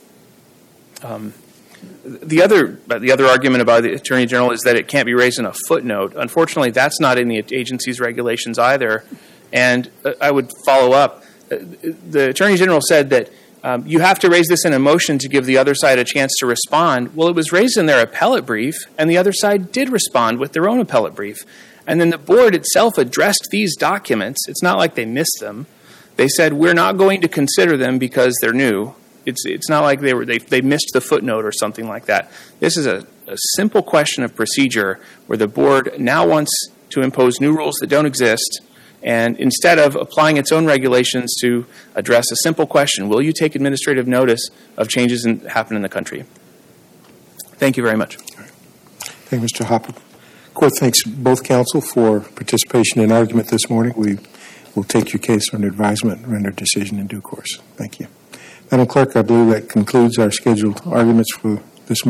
Um, 1.03 1.34
the 2.10 2.41
other, 2.41 2.80
the 2.88 3.12
other 3.12 3.26
argument 3.26 3.62
about 3.62 3.84
the 3.84 3.93
Attorney 3.93 4.26
General 4.26 4.52
is 4.52 4.62
that 4.62 4.76
it 4.76 4.88
can't 4.88 5.06
be 5.06 5.13
raised 5.13 5.39
in 5.39 5.45
a 5.45 5.54
footnote. 5.67 6.13
Unfortunately, 6.15 6.72
that's 6.72 7.00
not 7.00 7.17
in 7.17 7.28
the 7.28 7.43
agency's 7.52 8.00
regulations 8.00 8.58
either. 8.58 9.04
And 9.52 9.89
uh, 10.04 10.13
I 10.22 10.32
would 10.32 10.52
follow 10.65 10.93
up. 10.93 11.24
Uh, 11.52 11.58
the 12.10 12.30
Attorney 12.30 12.56
General 12.58 12.82
said 12.82 13.10
that 13.12 13.30
um, 13.63 13.86
you 13.86 14.00
have 14.00 14.19
to 14.19 14.30
raise 14.30 14.48
this 14.48 14.65
in 14.65 14.74
a 14.74 14.80
motion 14.80 15.17
to 15.19 15.28
give 15.28 15.45
the 15.45 15.58
other 15.58 15.76
side 15.76 16.00
a 16.00 16.04
chance 16.04 16.34
to 16.39 16.45
respond. 16.45 17.15
Well, 17.15 17.28
it 17.28 17.36
was 17.36 17.52
raised 17.52 17.78
in 17.78 17.88
their 17.88 18.02
appellate 18.02 18.45
brief, 18.45 18.76
and 18.98 19.10
the 19.10 19.17
other 19.17 19.34
side 19.34 19.72
did 19.72 19.89
respond 19.89 20.39
with 20.39 20.54
their 20.54 20.69
own 20.69 20.80
appellate 20.80 21.15
brief. 21.15 21.39
And 21.86 22.00
then 22.00 22.10
the 22.10 22.17
board 22.17 22.56
itself 22.56 22.98
addressed 22.98 23.48
these 23.52 23.76
documents. 23.76 24.48
It's 24.48 24.63
not 24.63 24.78
like 24.78 24.95
they 24.95 25.06
missed 25.06 25.39
them. 25.39 25.65
They 26.15 26.28
said, 26.28 26.54
we're 26.54 26.74
not 26.74 26.98
going 26.98 27.22
to 27.22 27.28
consider 27.28 27.78
them 27.78 27.98
because 27.98 28.38
they're 28.41 28.54
new. 28.54 28.93
It's, 29.30 29.46
it's 29.46 29.70
not 29.70 29.84
like 29.84 30.02
they, 30.02 30.13
were, 30.13 30.26
they, 30.26 30.39
they 30.39 30.62
missed 30.62 30.92
the 30.94 31.02
footnote 31.02 31.46
or 31.46 31.52
something 31.52 31.88
like 31.88 32.06
that. 32.06 32.32
This 32.60 32.78
is 32.78 32.86
a, 32.86 33.06
a 33.28 33.38
simple 33.56 33.82
question 33.82 34.24
of 34.24 34.36
procedure 34.36 35.00
where 35.28 35.38
the 35.38 35.48
board 35.48 35.94
now 35.98 36.28
wants 36.28 36.52
to 36.89 37.02
impose 37.02 37.39
new 37.39 37.56
rules 37.56 37.76
that 37.76 37.88
don't 37.88 38.06
exist. 38.06 38.62
And 39.02 39.38
instead 39.38 39.80
of 39.80 39.96
applying 39.96 40.38
its 40.38 40.52
own 40.52 40.65
regulations 40.65 41.34
to 41.42 41.65
address 41.96 42.32
a 42.32 42.36
simple 42.38 42.68
question, 42.68 43.08
will 43.08 43.22
you 43.22 43.32
take 43.32 43.56
administrative 43.56 44.08
notice 44.08 44.50
of 44.76 44.89
changes 44.89 45.24
that 45.24 45.44
happen 45.52 45.78
in 45.78 45.84
the 45.84 45.89
country? 45.89 46.26
Thank 47.60 47.78
you 47.78 47.84
very 47.84 47.96
much. 47.96 48.18
Thank 48.18 49.42
you, 49.44 49.48
Mr. 49.48 49.65
Hoppock. 49.65 49.98
Court 50.54 50.74
thanks 50.78 51.04
both 51.04 51.44
counsel 51.44 51.80
for 51.80 52.20
participation 52.20 53.00
in 53.02 53.12
argument 53.12 53.50
this 53.50 53.70
morning. 53.70 53.94
We 53.96 54.18
will 54.76 54.84
take 54.84 55.13
your 55.13 55.22
case 55.22 55.54
under 55.54 55.68
advisement 55.68 56.24
and 56.24 56.32
render 56.34 56.52
decision 56.52 57.00
in 57.00 57.08
due 57.08 57.22
course. 57.22 57.60
Thank 57.78 58.00
you. 58.00 58.08
Madam 58.71 58.86
Clerk, 58.86 59.15
I 59.15 59.23
believe 59.23 59.51
that 59.51 59.67
concludes 59.67 60.19
our 60.19 60.29
scheduled 60.29 60.79
arguments 60.86 61.34
for 61.34 61.60
this 61.88 62.05
morning. 62.05 62.08